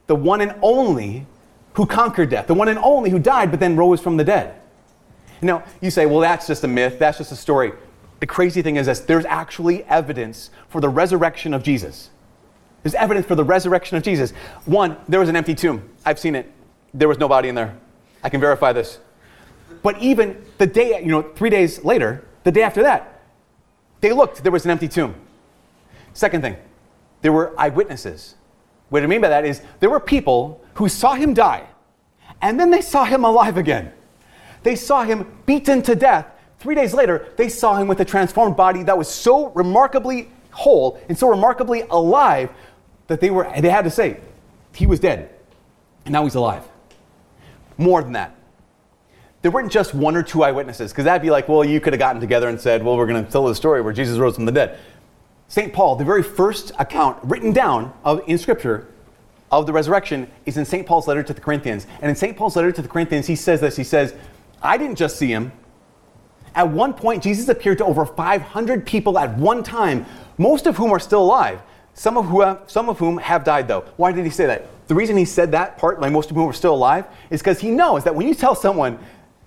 the 0.06 0.16
one 0.16 0.40
and 0.40 0.54
only 0.60 1.26
who 1.74 1.86
conquered 1.86 2.30
death, 2.30 2.46
the 2.46 2.54
one 2.54 2.68
and 2.68 2.78
only 2.80 3.10
who 3.10 3.18
died 3.18 3.50
but 3.50 3.60
then 3.60 3.76
rose 3.76 4.00
from 4.00 4.16
the 4.16 4.24
dead. 4.24 4.60
Now, 5.40 5.64
you 5.80 5.90
say, 5.90 6.06
well, 6.06 6.20
that's 6.20 6.46
just 6.46 6.62
a 6.64 6.68
myth, 6.68 6.98
that's 6.98 7.18
just 7.18 7.32
a 7.32 7.36
story. 7.36 7.72
The 8.20 8.26
crazy 8.26 8.62
thing 8.62 8.76
is 8.76 8.86
this 8.86 9.00
there's 9.00 9.24
actually 9.24 9.84
evidence 9.84 10.50
for 10.68 10.80
the 10.80 10.88
resurrection 10.88 11.54
of 11.54 11.62
Jesus. 11.62 12.10
There's 12.82 12.94
evidence 12.94 13.26
for 13.26 13.34
the 13.34 13.44
resurrection 13.44 13.96
of 13.96 14.02
Jesus. 14.02 14.32
One, 14.64 14.96
there 15.08 15.20
was 15.20 15.28
an 15.28 15.36
empty 15.36 15.54
tomb. 15.54 15.88
I've 16.04 16.18
seen 16.18 16.34
it. 16.34 16.50
There 16.92 17.08
was 17.08 17.18
nobody 17.18 17.48
in 17.48 17.54
there. 17.54 17.76
I 18.22 18.28
can 18.28 18.40
verify 18.40 18.72
this. 18.72 18.98
But 19.82 19.98
even 20.00 20.44
the 20.58 20.66
day, 20.66 21.00
you 21.00 21.08
know, 21.08 21.22
three 21.22 21.50
days 21.50 21.84
later, 21.84 22.24
the 22.44 22.52
day 22.52 22.62
after 22.62 22.82
that, 22.82 23.20
they 24.00 24.12
looked, 24.12 24.42
there 24.42 24.52
was 24.52 24.64
an 24.64 24.70
empty 24.70 24.88
tomb. 24.88 25.14
Second 26.12 26.42
thing, 26.42 26.56
there 27.22 27.32
were 27.32 27.54
eyewitnesses. 27.56 28.34
What 28.90 29.02
I 29.02 29.06
mean 29.06 29.20
by 29.20 29.28
that 29.28 29.44
is 29.44 29.62
there 29.80 29.90
were 29.90 30.00
people 30.00 30.60
who 30.74 30.88
saw 30.88 31.14
him 31.14 31.34
die, 31.34 31.66
and 32.42 32.58
then 32.58 32.70
they 32.70 32.80
saw 32.80 33.04
him 33.04 33.24
alive 33.24 33.56
again. 33.56 33.92
They 34.62 34.76
saw 34.76 35.04
him 35.04 35.42
beaten 35.46 35.82
to 35.82 35.94
death. 35.94 36.26
Three 36.58 36.74
days 36.74 36.94
later, 36.94 37.28
they 37.36 37.48
saw 37.48 37.76
him 37.76 37.88
with 37.88 38.00
a 38.00 38.04
transformed 38.04 38.56
body 38.56 38.82
that 38.84 38.96
was 38.96 39.08
so 39.08 39.48
remarkably 39.50 40.30
whole 40.50 41.00
and 41.08 41.18
so 41.18 41.28
remarkably 41.28 41.82
alive 41.90 42.50
that 43.06 43.20
they, 43.20 43.30
were, 43.30 43.50
they 43.58 43.70
had 43.70 43.84
to 43.84 43.90
say, 43.90 44.20
he 44.74 44.86
was 44.86 45.00
dead, 45.00 45.30
and 46.04 46.12
now 46.12 46.24
he's 46.24 46.34
alive. 46.34 46.64
More 47.78 48.02
than 48.02 48.12
that. 48.12 48.34
There 49.42 49.50
weren't 49.50 49.72
just 49.72 49.92
one 49.92 50.16
or 50.16 50.22
two 50.22 50.44
eyewitnesses, 50.44 50.92
because 50.92 51.04
that'd 51.04 51.22
be 51.22 51.30
like, 51.30 51.48
well, 51.48 51.64
you 51.64 51.80
could 51.80 51.92
have 51.92 52.00
gotten 52.00 52.20
together 52.20 52.48
and 52.48 52.60
said, 52.60 52.84
well, 52.84 52.96
we're 52.96 53.06
going 53.06 53.24
to 53.24 53.30
tell 53.30 53.46
the 53.46 53.54
story 53.54 53.82
where 53.82 53.92
Jesus 53.92 54.18
rose 54.18 54.36
from 54.36 54.44
the 54.44 54.52
dead. 54.52 54.78
St. 55.48 55.72
Paul, 55.72 55.96
the 55.96 56.04
very 56.04 56.22
first 56.22 56.72
account 56.78 57.18
written 57.24 57.52
down 57.52 57.92
of, 58.04 58.22
in 58.26 58.38
Scripture 58.38 58.88
of 59.50 59.66
the 59.66 59.72
resurrection 59.72 60.30
is 60.46 60.56
in 60.56 60.64
St. 60.64 60.86
Paul's 60.86 61.06
letter 61.06 61.22
to 61.22 61.34
the 61.34 61.40
Corinthians. 61.40 61.86
And 62.00 62.08
in 62.08 62.16
St. 62.16 62.36
Paul's 62.36 62.56
letter 62.56 62.72
to 62.72 62.80
the 62.80 62.88
Corinthians, 62.88 63.26
he 63.26 63.36
says 63.36 63.60
this 63.60 63.76
He 63.76 63.84
says, 63.84 64.14
I 64.62 64.78
didn't 64.78 64.96
just 64.96 65.18
see 65.18 65.28
him. 65.28 65.52
At 66.54 66.70
one 66.70 66.94
point, 66.94 67.22
Jesus 67.22 67.48
appeared 67.48 67.78
to 67.78 67.84
over 67.84 68.06
500 68.06 68.86
people 68.86 69.18
at 69.18 69.36
one 69.36 69.62
time, 69.62 70.06
most 70.38 70.66
of 70.66 70.76
whom 70.76 70.90
are 70.90 70.98
still 70.98 71.22
alive. 71.22 71.60
Some 71.94 72.16
of, 72.16 72.26
who 72.26 72.40
have, 72.40 72.62
some 72.66 72.88
of 72.88 72.98
whom 72.98 73.18
have 73.18 73.44
died, 73.44 73.68
though. 73.68 73.84
Why 73.96 74.12
did 74.12 74.24
he 74.24 74.30
say 74.30 74.46
that? 74.46 74.66
The 74.88 74.94
reason 74.94 75.16
he 75.16 75.24
said 75.24 75.52
that 75.52 75.78
part, 75.78 76.00
like 76.00 76.12
most 76.12 76.30
of 76.30 76.36
whom 76.36 76.48
are 76.48 76.54
still 76.54 76.74
alive, 76.74 77.06
is 77.30 77.40
because 77.40 77.60
he 77.60 77.70
knows 77.70 78.04
that 78.04 78.14
when 78.14 78.26
you 78.26 78.34
tell 78.34 78.54
someone, 78.54 78.98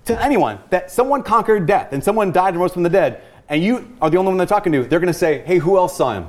to 0.04 0.22
anyone, 0.22 0.58
that 0.70 0.90
someone 0.90 1.22
conquered 1.22 1.66
death 1.66 1.92
and 1.92 2.02
someone 2.02 2.32
died 2.32 2.54
and 2.54 2.60
rose 2.60 2.72
from 2.72 2.84
the 2.84 2.90
dead, 2.90 3.22
and 3.48 3.62
you 3.62 3.96
are 4.00 4.10
the 4.10 4.16
only 4.16 4.30
one 4.30 4.38
they're 4.38 4.46
talking 4.46 4.72
to, 4.72 4.84
they're 4.84 5.00
going 5.00 5.12
to 5.12 5.18
say, 5.18 5.42
hey, 5.46 5.58
who 5.58 5.76
else 5.76 5.96
saw 5.96 6.14
him? 6.14 6.26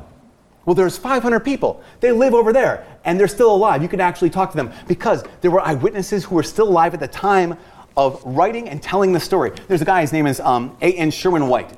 Well, 0.66 0.76
there's 0.76 0.98
500 0.98 1.40
people. 1.42 1.82
They 2.02 2.12
live 2.12 2.34
over 2.34 2.52
there, 2.52 2.86
and 3.06 3.20
they're 3.20 3.30
still 3.30 3.56
alive. 3.56 3.82
You 3.82 3.88
can 3.88 4.02
actually 4.02 4.30
talk 4.30 4.52
to 4.52 4.58
them 4.58 4.74
because 4.88 5.24
there 5.42 5.50
were 5.50 5.62
eyewitnesses 5.62 6.26
who 6.26 6.36
were 6.36 6.44
still 6.44 6.68
alive 6.68 6.94
at 6.94 7.00
the 7.00 7.08
time 7.08 7.58
of 7.96 8.22
writing 8.26 8.68
and 8.68 8.84
telling 8.84 9.14
the 9.14 9.20
story. 9.20 9.52
There's 9.68 9.82
a 9.82 9.86
guy, 9.86 10.02
his 10.02 10.12
name 10.12 10.28
is 10.28 10.40
um, 10.40 10.76
A.N. 10.82 11.10
Sherwin 11.10 11.48
White. 11.48 11.72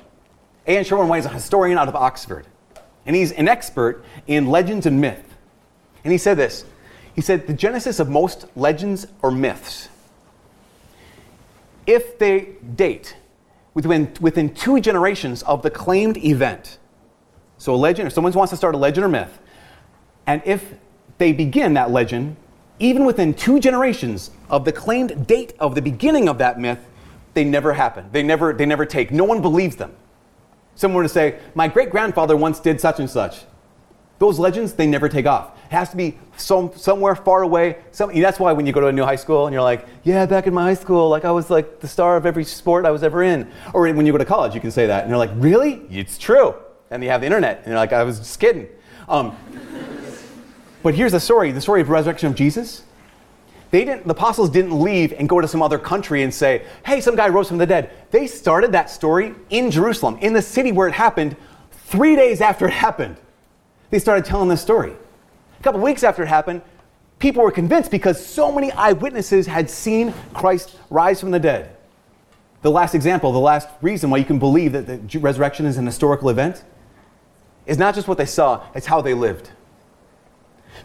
A.N. 0.66 0.84
Sherwin 0.84 1.08
White 1.08 1.20
is 1.20 1.26
a 1.26 1.30
historian 1.30 1.78
out 1.78 1.88
of 1.88 1.96
Oxford, 1.96 2.48
and 3.10 3.16
he's 3.16 3.32
an 3.32 3.48
expert 3.48 4.06
in 4.28 4.46
legends 4.46 4.86
and 4.86 5.02
myth. 5.02 5.34
And 6.04 6.12
he 6.12 6.20
said 6.20 6.38
this 6.38 6.64
He 7.16 7.22
said, 7.22 7.48
The 7.48 7.56
genesis 7.56 8.00
of 8.00 8.08
most 8.08 8.46
legends 8.56 9.08
or 9.24 9.32
myths, 9.32 9.90
if 11.88 12.20
they 12.20 12.50
date 12.76 13.18
within, 13.74 14.14
within 14.22 14.54
two 14.54 14.80
generations 14.80 15.42
of 15.42 15.64
the 15.64 15.72
claimed 15.72 16.18
event, 16.18 16.78
so 17.58 17.74
a 17.74 17.76
legend, 17.76 18.06
if 18.06 18.14
someone 18.14 18.32
wants 18.34 18.52
to 18.52 18.58
start 18.58 18.76
a 18.76 18.78
legend 18.78 19.04
or 19.04 19.10
myth, 19.10 19.40
and 20.28 20.44
if 20.46 20.76
they 21.18 21.34
begin 21.34 21.74
that 21.74 21.90
legend 21.90 22.36
even 22.78 23.06
within 23.06 23.34
two 23.34 23.60
generations 23.60 24.30
of 24.52 24.66
the 24.66 24.72
claimed 24.72 25.26
date 25.26 25.54
of 25.60 25.74
the 25.74 25.82
beginning 25.82 26.30
of 26.30 26.38
that 26.38 26.60
myth, 26.60 26.80
they 27.34 27.44
never 27.44 27.74
happen. 27.74 28.08
They 28.12 28.22
never, 28.22 28.54
they 28.54 28.68
never 28.68 28.86
take. 28.86 29.12
No 29.12 29.24
one 29.24 29.42
believes 29.42 29.78
them. 29.78 29.96
Someone 30.80 31.04
to 31.04 31.10
say, 31.10 31.38
My 31.56 31.68
great 31.68 31.90
grandfather 31.90 32.38
once 32.38 32.62
did 32.62 32.80
such 32.80 33.02
and 33.02 33.10
such. 33.10 33.42
Those 34.18 34.40
legends, 34.40 34.72
they 34.72 34.88
never 34.88 35.10
take 35.10 35.26
off. 35.26 35.58
It 35.66 35.74
has 35.74 35.90
to 35.90 35.98
be 35.98 36.18
some, 36.38 36.72
somewhere 36.74 37.18
far 37.18 37.42
away. 37.42 37.80
Some, 37.92 38.18
that's 38.18 38.40
why 38.40 38.54
when 38.54 38.66
you 38.66 38.72
go 38.72 38.80
to 38.80 38.88
a 38.88 38.92
new 38.94 39.04
high 39.04 39.18
school 39.18 39.46
and 39.46 39.54
you're 39.54 39.62
like, 39.62 39.86
yeah, 40.06 40.26
back 40.26 40.48
in 40.48 40.54
my 40.54 40.64
high 40.64 40.76
school, 40.76 41.10
like 41.10 41.26
I 41.26 41.32
was 41.32 41.50
like 41.50 41.82
the 41.82 41.88
star 41.90 42.16
of 42.16 42.26
every 42.26 42.46
sport 42.46 42.86
I 42.86 42.92
was 42.92 43.04
ever 43.04 43.24
in. 43.24 43.52
Or 43.74 43.92
when 43.92 44.06
you 44.06 44.14
go 44.14 44.18
to 44.18 44.24
college, 44.24 44.56
you 44.56 44.62
can 44.62 44.72
say 44.72 44.88
that. 44.88 45.02
And 45.02 45.10
you're 45.10 45.18
like, 45.18 45.32
really? 45.34 45.82
It's 45.90 46.18
true. 46.18 46.56
And 46.90 47.04
you 47.04 47.10
have 47.10 47.20
the 47.20 47.28
internet. 47.28 47.58
And 47.58 47.68
you're 47.68 47.76
like, 47.76 47.92
I 47.92 48.04
was 48.04 48.20
just 48.20 48.40
kidding. 48.40 48.70
Um, 49.10 49.36
but 50.82 50.96
here's 50.96 51.12
the 51.12 51.20
story 51.20 51.52
the 51.52 51.60
story 51.60 51.82
of 51.82 51.90
resurrection 51.90 52.30
of 52.30 52.36
Jesus. 52.36 52.84
They 53.72 53.86
didn't, 53.86 54.06
the 54.06 54.14
apostles 54.14 54.50
didn't 54.50 54.80
leave 54.80 55.14
and 55.14 55.30
go 55.30 55.40
to 55.40 55.48
some 55.48 55.62
other 55.62 55.78
country 55.78 56.24
and 56.24 56.34
say, 56.34 56.66
hey, 56.86 57.02
some 57.02 57.16
guy 57.16 57.30
rose 57.30 57.48
from 57.48 57.60
the 57.60 57.68
dead. 57.68 57.92
They 58.10 58.26
started 58.26 58.72
that 58.72 58.90
story 58.90 59.36
in 59.50 59.70
Jerusalem, 59.70 60.18
in 60.22 60.34
the 60.34 60.42
city 60.42 60.72
where 60.72 60.88
it 60.88 60.94
happened, 60.94 61.36
three 61.72 62.16
days 62.16 62.42
after 62.42 62.68
it 62.68 62.74
happened. 62.74 63.18
They 63.92 64.00
started 64.00 64.26
telling 64.26 64.50
this 64.50 64.62
story. 64.62 64.94
A 65.60 65.64
couple 65.64 65.82
weeks 65.82 66.04
after 66.04 66.24
it 66.24 66.28
happened, 66.28 66.64
people 67.20 67.44
were 67.44 67.52
convinced 67.52 67.92
because 67.92 68.24
so 68.24 68.52
many 68.52 68.72
eyewitnesses 68.72 69.46
had 69.46 69.70
seen 69.70 70.14
Christ 70.34 70.76
rise 70.90 71.20
from 71.20 71.32
the 71.32 71.40
dead. 71.40 71.76
The 72.62 72.72
last 72.72 72.96
example, 72.96 73.32
the 73.32 73.40
last 73.40 73.70
reason 73.82 74.10
why 74.10 74.18
you 74.18 74.26
can 74.26 74.40
believe 74.40 74.72
that 74.74 75.10
the 75.10 75.20
resurrection 75.20 75.66
is 75.66 75.78
an 75.78 75.86
historical 75.86 76.30
event 76.30 76.64
is 77.66 77.78
not 77.78 77.94
just 77.94 78.08
what 78.08 78.18
they 78.18 78.26
saw, 78.26 78.64
it's 78.74 78.88
how 78.88 79.02
they 79.02 79.14
lived 79.14 79.52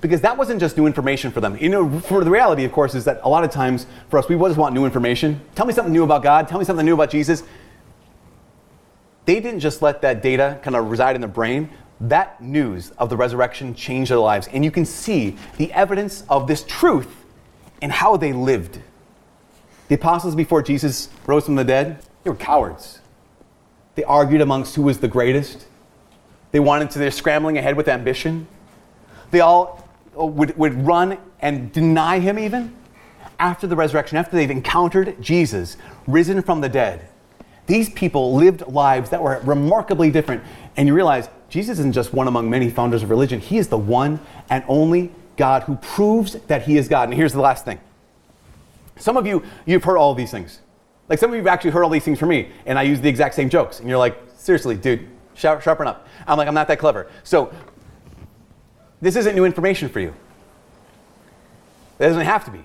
because 0.00 0.20
that 0.22 0.36
wasn't 0.36 0.60
just 0.60 0.76
new 0.76 0.86
information 0.86 1.30
for 1.30 1.40
them. 1.40 1.56
You 1.58 1.68
know, 1.68 2.00
for 2.00 2.24
the 2.24 2.30
reality, 2.30 2.64
of 2.64 2.72
course, 2.72 2.94
is 2.94 3.04
that 3.04 3.20
a 3.22 3.28
lot 3.28 3.44
of 3.44 3.50
times 3.50 3.86
for 4.08 4.18
us, 4.18 4.28
we 4.28 4.36
just 4.36 4.56
want 4.56 4.74
new 4.74 4.84
information. 4.84 5.40
Tell 5.54 5.66
me 5.66 5.72
something 5.72 5.92
new 5.92 6.04
about 6.04 6.22
God. 6.22 6.48
Tell 6.48 6.58
me 6.58 6.64
something 6.64 6.84
new 6.84 6.94
about 6.94 7.10
Jesus. 7.10 7.42
They 9.24 9.40
didn't 9.40 9.60
just 9.60 9.82
let 9.82 10.02
that 10.02 10.22
data 10.22 10.58
kind 10.62 10.76
of 10.76 10.90
reside 10.90 11.14
in 11.14 11.20
their 11.20 11.30
brain. 11.30 11.70
That 12.00 12.42
news 12.42 12.90
of 12.98 13.08
the 13.08 13.16
resurrection 13.16 13.74
changed 13.74 14.10
their 14.10 14.18
lives. 14.18 14.48
And 14.48 14.64
you 14.64 14.70
can 14.70 14.84
see 14.84 15.36
the 15.56 15.72
evidence 15.72 16.24
of 16.28 16.46
this 16.46 16.64
truth 16.64 17.24
in 17.80 17.90
how 17.90 18.16
they 18.16 18.32
lived. 18.32 18.80
The 19.88 19.94
apostles 19.94 20.34
before 20.34 20.62
Jesus 20.62 21.08
rose 21.26 21.44
from 21.44 21.54
the 21.54 21.64
dead, 21.64 21.98
they 22.22 22.30
were 22.30 22.36
cowards. 22.36 23.00
They 23.94 24.04
argued 24.04 24.40
amongst 24.40 24.74
who 24.74 24.82
was 24.82 24.98
the 24.98 25.08
greatest. 25.08 25.66
They 26.52 26.60
wanted 26.60 26.90
to, 26.90 26.98
they're 26.98 27.10
scrambling 27.10 27.58
ahead 27.58 27.76
with 27.76 27.88
ambition. 27.88 28.46
They 29.30 29.40
all 29.40 29.83
Uh, 30.18 30.26
would, 30.26 30.56
would 30.56 30.86
run 30.86 31.18
and 31.40 31.72
deny 31.72 32.18
him 32.18 32.38
even 32.38 32.74
after 33.38 33.66
the 33.66 33.76
resurrection, 33.76 34.16
after 34.16 34.36
they've 34.36 34.50
encountered 34.50 35.20
Jesus 35.20 35.76
risen 36.06 36.42
from 36.42 36.60
the 36.60 36.68
dead. 36.68 37.08
These 37.66 37.90
people 37.90 38.34
lived 38.34 38.66
lives 38.68 39.10
that 39.10 39.22
were 39.22 39.40
remarkably 39.44 40.10
different. 40.10 40.42
And 40.76 40.86
you 40.86 40.94
realize 40.94 41.28
Jesus 41.48 41.78
isn't 41.78 41.92
just 41.92 42.12
one 42.12 42.28
among 42.28 42.50
many 42.50 42.70
founders 42.70 43.02
of 43.02 43.10
religion, 43.10 43.40
he 43.40 43.58
is 43.58 43.68
the 43.68 43.78
one 43.78 44.20
and 44.50 44.64
only 44.68 45.12
God 45.36 45.64
who 45.64 45.76
proves 45.76 46.34
that 46.46 46.62
he 46.62 46.76
is 46.76 46.88
God. 46.88 47.08
And 47.08 47.14
here's 47.14 47.32
the 47.32 47.40
last 47.40 47.64
thing. 47.64 47.80
Some 48.96 49.16
of 49.16 49.26
you, 49.26 49.42
you've 49.66 49.84
heard 49.84 49.96
all 49.96 50.14
these 50.14 50.30
things. 50.30 50.60
Like 51.08 51.18
some 51.18 51.30
of 51.30 51.34
you 51.34 51.42
have 51.42 51.52
actually 51.52 51.72
heard 51.72 51.82
all 51.82 51.90
these 51.90 52.04
things 52.04 52.18
from 52.18 52.28
me, 52.30 52.50
and 52.66 52.78
I 52.78 52.82
use 52.82 53.00
the 53.00 53.08
exact 53.08 53.34
same 53.34 53.48
jokes. 53.48 53.80
And 53.80 53.88
you're 53.88 53.98
like, 53.98 54.16
seriously, 54.36 54.76
dude, 54.76 55.08
sharpen 55.34 55.86
up. 55.86 56.06
I'm 56.26 56.38
like, 56.38 56.48
I'm 56.48 56.54
not 56.54 56.68
that 56.68 56.78
clever. 56.78 57.08
So 57.24 57.52
this 59.04 59.16
isn't 59.16 59.34
new 59.34 59.44
information 59.44 59.88
for 59.88 60.00
you. 60.00 60.14
It 61.98 62.04
doesn't 62.04 62.22
have 62.22 62.44
to 62.46 62.50
be. 62.50 62.64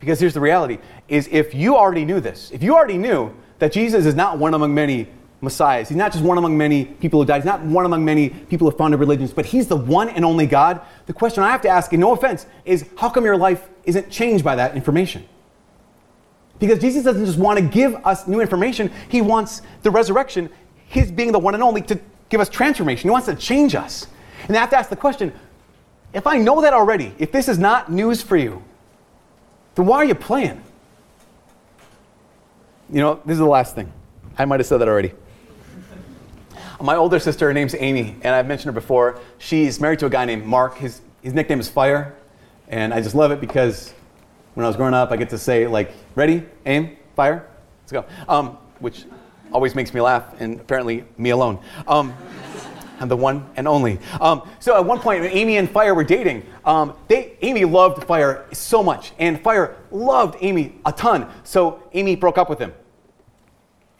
Because 0.00 0.20
here's 0.20 0.34
the 0.34 0.40
reality 0.40 0.78
is 1.08 1.28
if 1.30 1.54
you 1.54 1.76
already 1.76 2.04
knew 2.04 2.20
this, 2.20 2.50
if 2.50 2.62
you 2.62 2.74
already 2.74 2.98
knew 2.98 3.32
that 3.58 3.72
Jesus 3.72 4.06
is 4.06 4.14
not 4.14 4.38
one 4.38 4.54
among 4.54 4.74
many 4.74 5.08
messiahs, 5.40 5.88
he's 5.88 5.96
not 5.96 6.12
just 6.12 6.24
one 6.24 6.38
among 6.38 6.56
many 6.56 6.84
people 6.84 7.20
who 7.20 7.26
died, 7.26 7.38
he's 7.38 7.46
not 7.46 7.62
one 7.62 7.86
among 7.86 8.04
many 8.04 8.28
people 8.28 8.70
who 8.70 8.76
founded 8.76 9.00
religions, 9.00 9.32
but 9.32 9.46
he's 9.46 9.68
the 9.68 9.76
one 9.76 10.08
and 10.08 10.24
only 10.24 10.46
God, 10.46 10.80
the 11.06 11.12
question 11.12 11.42
I 11.42 11.50
have 11.50 11.62
to 11.62 11.68
ask, 11.68 11.92
and 11.92 12.00
no 12.00 12.12
offense, 12.12 12.46
is 12.64 12.86
how 12.96 13.08
come 13.08 13.24
your 13.24 13.36
life 13.36 13.68
isn't 13.84 14.10
changed 14.10 14.44
by 14.44 14.56
that 14.56 14.76
information? 14.76 15.26
Because 16.58 16.78
Jesus 16.78 17.04
doesn't 17.04 17.24
just 17.24 17.38
want 17.38 17.58
to 17.58 17.64
give 17.64 17.94
us 18.06 18.26
new 18.26 18.40
information, 18.40 18.90
he 19.08 19.20
wants 19.20 19.62
the 19.82 19.90
resurrection, 19.90 20.50
his 20.86 21.10
being 21.10 21.32
the 21.32 21.38
one 21.38 21.54
and 21.54 21.62
only, 21.62 21.82
to 21.82 22.00
give 22.28 22.40
us 22.40 22.48
transformation. 22.48 23.08
He 23.08 23.10
wants 23.10 23.26
to 23.26 23.34
change 23.34 23.74
us. 23.74 24.08
And 24.48 24.56
I 24.56 24.60
have 24.60 24.70
to 24.70 24.78
ask 24.78 24.90
the 24.90 24.96
question 24.96 25.32
if 26.12 26.26
I 26.26 26.38
know 26.38 26.62
that 26.62 26.72
already, 26.72 27.14
if 27.18 27.32
this 27.32 27.48
is 27.48 27.58
not 27.58 27.90
news 27.90 28.22
for 28.22 28.36
you, 28.36 28.62
then 29.74 29.86
why 29.86 29.98
are 29.98 30.04
you 30.04 30.14
playing? 30.14 30.62
You 32.90 33.00
know, 33.00 33.20
this 33.24 33.34
is 33.34 33.38
the 33.38 33.44
last 33.46 33.74
thing. 33.74 33.92
I 34.38 34.44
might 34.44 34.60
have 34.60 34.66
said 34.66 34.78
that 34.78 34.88
already. 34.88 35.12
My 36.80 36.94
older 36.96 37.18
sister, 37.18 37.46
her 37.46 37.54
name's 37.54 37.74
Amy, 37.74 38.16
and 38.22 38.34
I've 38.34 38.46
mentioned 38.46 38.66
her 38.74 38.80
before. 38.80 39.18
She's 39.38 39.80
married 39.80 39.98
to 40.00 40.06
a 40.06 40.10
guy 40.10 40.24
named 40.26 40.44
Mark. 40.44 40.76
His, 40.76 41.00
his 41.22 41.32
nickname 41.32 41.58
is 41.58 41.68
Fire, 41.68 42.14
and 42.68 42.92
I 42.92 43.00
just 43.00 43.14
love 43.14 43.30
it 43.30 43.40
because 43.40 43.94
when 44.54 44.64
I 44.64 44.68
was 44.68 44.76
growing 44.76 44.94
up, 44.94 45.10
I 45.10 45.16
get 45.16 45.30
to 45.30 45.38
say, 45.38 45.66
like, 45.66 45.92
ready, 46.14 46.42
aim, 46.64 46.96
fire, 47.14 47.46
let's 47.82 47.92
go. 47.92 48.04
Um, 48.28 48.58
which 48.78 49.04
always 49.52 49.74
makes 49.74 49.92
me 49.94 50.00
laugh, 50.00 50.38
and 50.40 50.60
apparently 50.60 51.04
me 51.16 51.30
alone. 51.30 51.58
Um, 51.88 52.14
I'm 52.98 53.08
the 53.08 53.16
one 53.16 53.48
and 53.56 53.68
only. 53.68 53.98
Um, 54.20 54.48
so 54.58 54.76
at 54.76 54.84
one 54.84 55.00
point, 55.00 55.24
Amy 55.24 55.56
and 55.56 55.70
Fire 55.70 55.94
were 55.94 56.04
dating. 56.04 56.46
Um, 56.64 56.94
they, 57.08 57.36
Amy 57.42 57.64
loved 57.64 58.04
Fire 58.04 58.46
so 58.52 58.82
much, 58.82 59.12
and 59.18 59.40
Fire 59.40 59.76
loved 59.90 60.36
Amy 60.40 60.74
a 60.84 60.92
ton. 60.92 61.30
So 61.44 61.82
Amy 61.92 62.16
broke 62.16 62.38
up 62.38 62.48
with 62.48 62.58
him. 62.58 62.72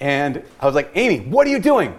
And 0.00 0.42
I 0.60 0.66
was 0.66 0.74
like, 0.74 0.90
Amy, 0.94 1.20
what 1.20 1.46
are 1.46 1.50
you 1.50 1.58
doing? 1.58 1.98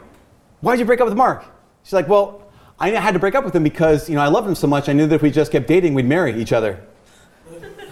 Why 0.61 0.73
did 0.73 0.79
you 0.79 0.85
break 0.85 1.01
up 1.01 1.07
with 1.07 1.17
Mark? 1.17 1.45
She's 1.83 1.93
like, 1.93 2.07
well, 2.07 2.43
I 2.79 2.89
had 2.89 3.13
to 3.13 3.19
break 3.19 3.33
up 3.35 3.43
with 3.43 3.55
him 3.55 3.63
because 3.63 4.07
you 4.09 4.15
know 4.15 4.21
I 4.21 4.27
loved 4.27 4.47
him 4.47 4.55
so 4.55 4.67
much. 4.67 4.87
I 4.87 4.93
knew 4.93 5.07
that 5.07 5.15
if 5.15 5.21
we 5.21 5.31
just 5.31 5.51
kept 5.51 5.67
dating, 5.67 5.93
we'd 5.93 6.05
marry 6.05 6.39
each 6.39 6.53
other. 6.53 6.83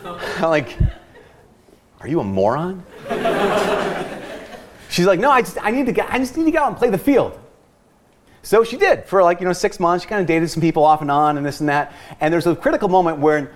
I'm 0.05 0.41
like, 0.49 0.77
are 1.99 2.07
you 2.07 2.19
a 2.19 2.23
moron? 2.23 2.83
She's 4.89 5.07
like, 5.07 5.19
no, 5.19 5.31
I 5.31 5.41
just 5.41 5.57
I 5.61 5.71
need 5.71 5.87
to 5.87 5.91
get 5.91 6.11
I 6.11 6.19
just 6.19 6.37
need 6.37 6.45
to 6.45 6.51
go 6.51 6.59
out 6.59 6.67
and 6.67 6.77
play 6.77 6.89
the 6.89 6.97
field. 6.97 7.39
So 8.45 8.63
she 8.63 8.77
did 8.77 9.05
for 9.05 9.23
like, 9.23 9.39
you 9.39 9.47
know, 9.47 9.53
six 9.53 9.79
months. 9.79 10.05
She 10.05 10.09
kind 10.09 10.21
of 10.21 10.27
dated 10.27 10.51
some 10.51 10.61
people 10.61 10.83
off 10.83 11.01
and 11.01 11.09
on 11.09 11.37
and 11.37 11.45
this 11.45 11.61
and 11.61 11.69
that. 11.69 11.93
And 12.19 12.31
there's 12.31 12.45
a 12.45 12.55
critical 12.55 12.87
moment 12.87 13.17
where 13.17 13.51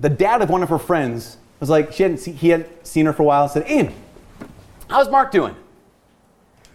the 0.00 0.10
dad 0.10 0.42
of 0.42 0.50
one 0.50 0.62
of 0.62 0.68
her 0.68 0.78
friends 0.78 1.38
was 1.60 1.70
like, 1.70 1.92
she 1.92 2.02
hadn't 2.02 2.18
see, 2.18 2.32
he 2.32 2.50
hadn't 2.50 2.86
seen 2.86 3.06
her 3.06 3.14
for 3.14 3.22
a 3.22 3.26
while, 3.26 3.44
and 3.44 3.50
said, 3.50 3.64
Amy, 3.66 3.94
how's 4.88 5.08
Mark 5.08 5.32
doing? 5.32 5.56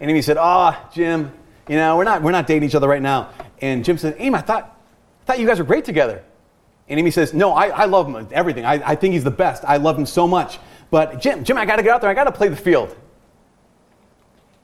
And 0.00 0.10
Amy 0.10 0.20
said, 0.20 0.36
oh, 0.38 0.76
Jim, 0.92 1.32
you 1.68 1.76
know, 1.76 1.96
we're 1.96 2.04
not, 2.04 2.22
we're 2.22 2.32
not 2.32 2.48
dating 2.48 2.68
each 2.68 2.74
other 2.74 2.88
right 2.88 3.00
now. 3.00 3.30
And 3.60 3.84
Jim 3.84 3.98
said, 3.98 4.16
Amy, 4.18 4.34
I 4.34 4.40
thought, 4.40 4.76
I 5.22 5.24
thought 5.24 5.38
you 5.38 5.46
guys 5.46 5.60
were 5.60 5.64
great 5.64 5.84
together. 5.84 6.24
And 6.88 6.98
Amy 6.98 7.12
says, 7.12 7.32
no, 7.32 7.52
I, 7.52 7.68
I 7.68 7.84
love 7.84 8.12
him, 8.12 8.28
everything. 8.32 8.64
I, 8.64 8.90
I 8.90 8.94
think 8.96 9.14
he's 9.14 9.24
the 9.24 9.30
best. 9.30 9.64
I 9.64 9.76
love 9.76 9.96
him 9.96 10.06
so 10.06 10.26
much. 10.26 10.58
But 10.90 11.20
Jim, 11.20 11.44
Jim, 11.44 11.56
I 11.56 11.64
got 11.64 11.76
to 11.76 11.84
get 11.84 11.92
out 11.92 12.00
there. 12.00 12.10
I 12.10 12.14
got 12.14 12.24
to 12.24 12.32
play 12.32 12.48
the 12.48 12.56
field. 12.56 12.96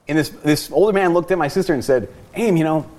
And 0.08 0.18
this, 0.18 0.30
this 0.30 0.70
older 0.70 0.92
man 0.92 1.12
looked 1.12 1.30
at 1.30 1.38
my 1.38 1.48
sister 1.48 1.72
and 1.72 1.84
said, 1.84 2.08
Aim, 2.34 2.56
you 2.56 2.64
know, 2.64 2.90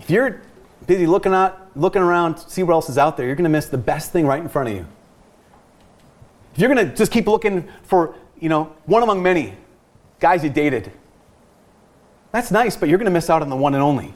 if 0.00 0.10
you're 0.10 0.42
busy 0.86 1.06
looking 1.06 1.32
out, 1.32 1.76
looking 1.76 2.02
around, 2.02 2.38
see 2.38 2.62
what 2.62 2.72
else 2.72 2.88
is 2.88 2.98
out 2.98 3.16
there, 3.16 3.26
you're 3.26 3.36
going 3.36 3.44
to 3.44 3.50
miss 3.50 3.66
the 3.66 3.78
best 3.78 4.12
thing 4.12 4.26
right 4.26 4.40
in 4.40 4.48
front 4.48 4.68
of 4.68 4.74
you. 4.74 4.86
If 6.54 6.60
you're 6.60 6.72
going 6.72 6.88
to 6.88 6.94
just 6.94 7.12
keep 7.12 7.26
looking 7.26 7.68
for, 7.82 8.14
you 8.38 8.48
know, 8.48 8.74
one 8.86 9.02
among 9.02 9.22
many 9.22 9.54
guys 10.20 10.44
you 10.44 10.50
dated, 10.50 10.90
that's 12.30 12.50
nice, 12.50 12.76
but 12.76 12.88
you're 12.88 12.98
going 12.98 13.06
to 13.06 13.12
miss 13.12 13.30
out 13.30 13.42
on 13.42 13.48
the 13.48 13.56
one 13.56 13.74
and 13.74 13.82
only. 13.82 14.12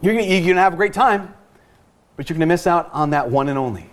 You're 0.00 0.14
going 0.14 0.28
to 0.28 0.54
have 0.54 0.72
a 0.72 0.76
great 0.76 0.92
time, 0.92 1.34
but 2.16 2.28
you're 2.28 2.34
going 2.34 2.48
to 2.48 2.52
miss 2.52 2.66
out 2.66 2.88
on 2.92 3.10
that 3.10 3.30
one 3.30 3.48
and 3.48 3.58
only. 3.58 3.90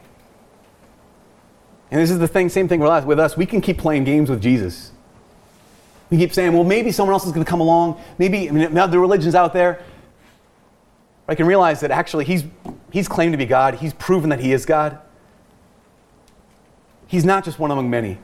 And 1.92 2.02
this 2.02 2.10
is 2.10 2.20
the 2.20 2.28
thing, 2.28 2.50
same 2.50 2.68
thing 2.68 2.80
with 2.80 3.20
us. 3.20 3.38
We 3.38 3.46
can 3.46 3.62
keep 3.62 3.78
playing 3.78 4.04
games 4.04 4.30
with 4.30 4.42
Jesus. 4.42 4.93
We 6.14 6.20
keep 6.20 6.32
saying, 6.32 6.54
well, 6.54 6.64
maybe 6.64 6.92
someone 6.92 7.14
else 7.14 7.26
is 7.26 7.32
going 7.32 7.44
to 7.44 7.50
come 7.50 7.60
along. 7.60 8.00
Maybe 8.20 8.48
I 8.48 8.52
mean, 8.52 8.72
the 8.72 9.00
religion's 9.00 9.34
out 9.34 9.52
there. 9.52 9.82
I 11.28 11.34
can 11.34 11.48
realize 11.48 11.80
that 11.80 11.90
actually 11.90 12.26
he's, 12.26 12.44
he's 12.92 13.08
claimed 13.08 13.34
to 13.34 13.38
be 13.38 13.48
God. 13.48 13.74
He's 13.74 13.96
proven 13.96 14.30
that 14.30 14.40
he 14.40 14.54
is 14.54 14.64
God. 14.64 15.00
He's 17.08 17.26
not 17.26 17.44
just 17.44 17.58
one 17.58 17.72
among 17.72 17.90
many, 17.90 18.20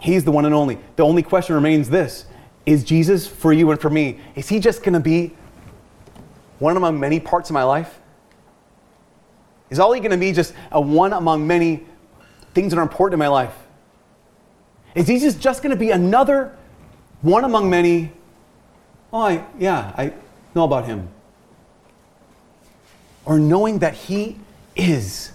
He's 0.00 0.24
the 0.24 0.32
one 0.32 0.46
and 0.46 0.52
only. 0.52 0.80
The 0.96 1.04
only 1.04 1.22
question 1.22 1.54
remains 1.54 1.88
this 1.88 2.26
Is 2.66 2.82
Jesus 2.82 3.28
for 3.28 3.52
you 3.52 3.70
and 3.70 3.80
for 3.80 3.88
me? 3.88 4.18
Is 4.34 4.48
He 4.48 4.58
just 4.58 4.82
going 4.82 4.94
to 4.94 4.98
be 5.00 5.32
one 6.58 6.76
among 6.76 6.98
many 6.98 7.20
parts 7.20 7.50
of 7.50 7.54
my 7.54 7.62
life? 7.62 8.00
Is 9.70 9.78
all 9.78 9.92
He 9.92 10.00
going 10.00 10.10
to 10.10 10.16
be 10.16 10.32
just 10.32 10.54
a 10.72 10.80
one 10.80 11.12
among 11.12 11.46
many 11.46 11.84
things 12.52 12.72
that 12.72 12.80
are 12.80 12.82
important 12.82 13.14
in 13.14 13.20
my 13.20 13.28
life? 13.28 13.54
Is 14.96 15.06
Jesus 15.06 15.36
just 15.36 15.62
going 15.62 15.70
to 15.70 15.78
be 15.78 15.92
another 15.92 16.56
one 17.22 17.44
among 17.44 17.70
many? 17.70 18.12
Oh, 19.12 19.20
I, 19.20 19.44
yeah, 19.58 19.92
I 19.96 20.12
know 20.54 20.64
about 20.64 20.86
him. 20.86 21.08
Or 23.24 23.38
knowing 23.38 23.78
that 23.78 23.94
he 23.94 24.38
is 24.76 25.32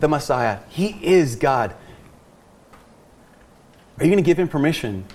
the 0.00 0.08
Messiah, 0.08 0.60
he 0.68 0.88
is 1.02 1.36
God. 1.36 1.74
Are 3.98 4.04
you 4.04 4.10
going 4.10 4.22
to 4.22 4.26
give 4.26 4.38
him 4.38 4.48
permission 4.48 5.06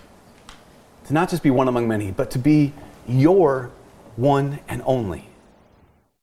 to 1.05 1.13
not 1.13 1.29
just 1.29 1.43
be 1.43 1.51
one 1.51 1.67
among 1.67 1.87
many, 1.87 2.11
but 2.11 2.31
to 2.31 2.39
be 2.39 2.73
your 3.07 3.69
one 4.15 4.59
and 4.67 4.81
only? 4.85 5.30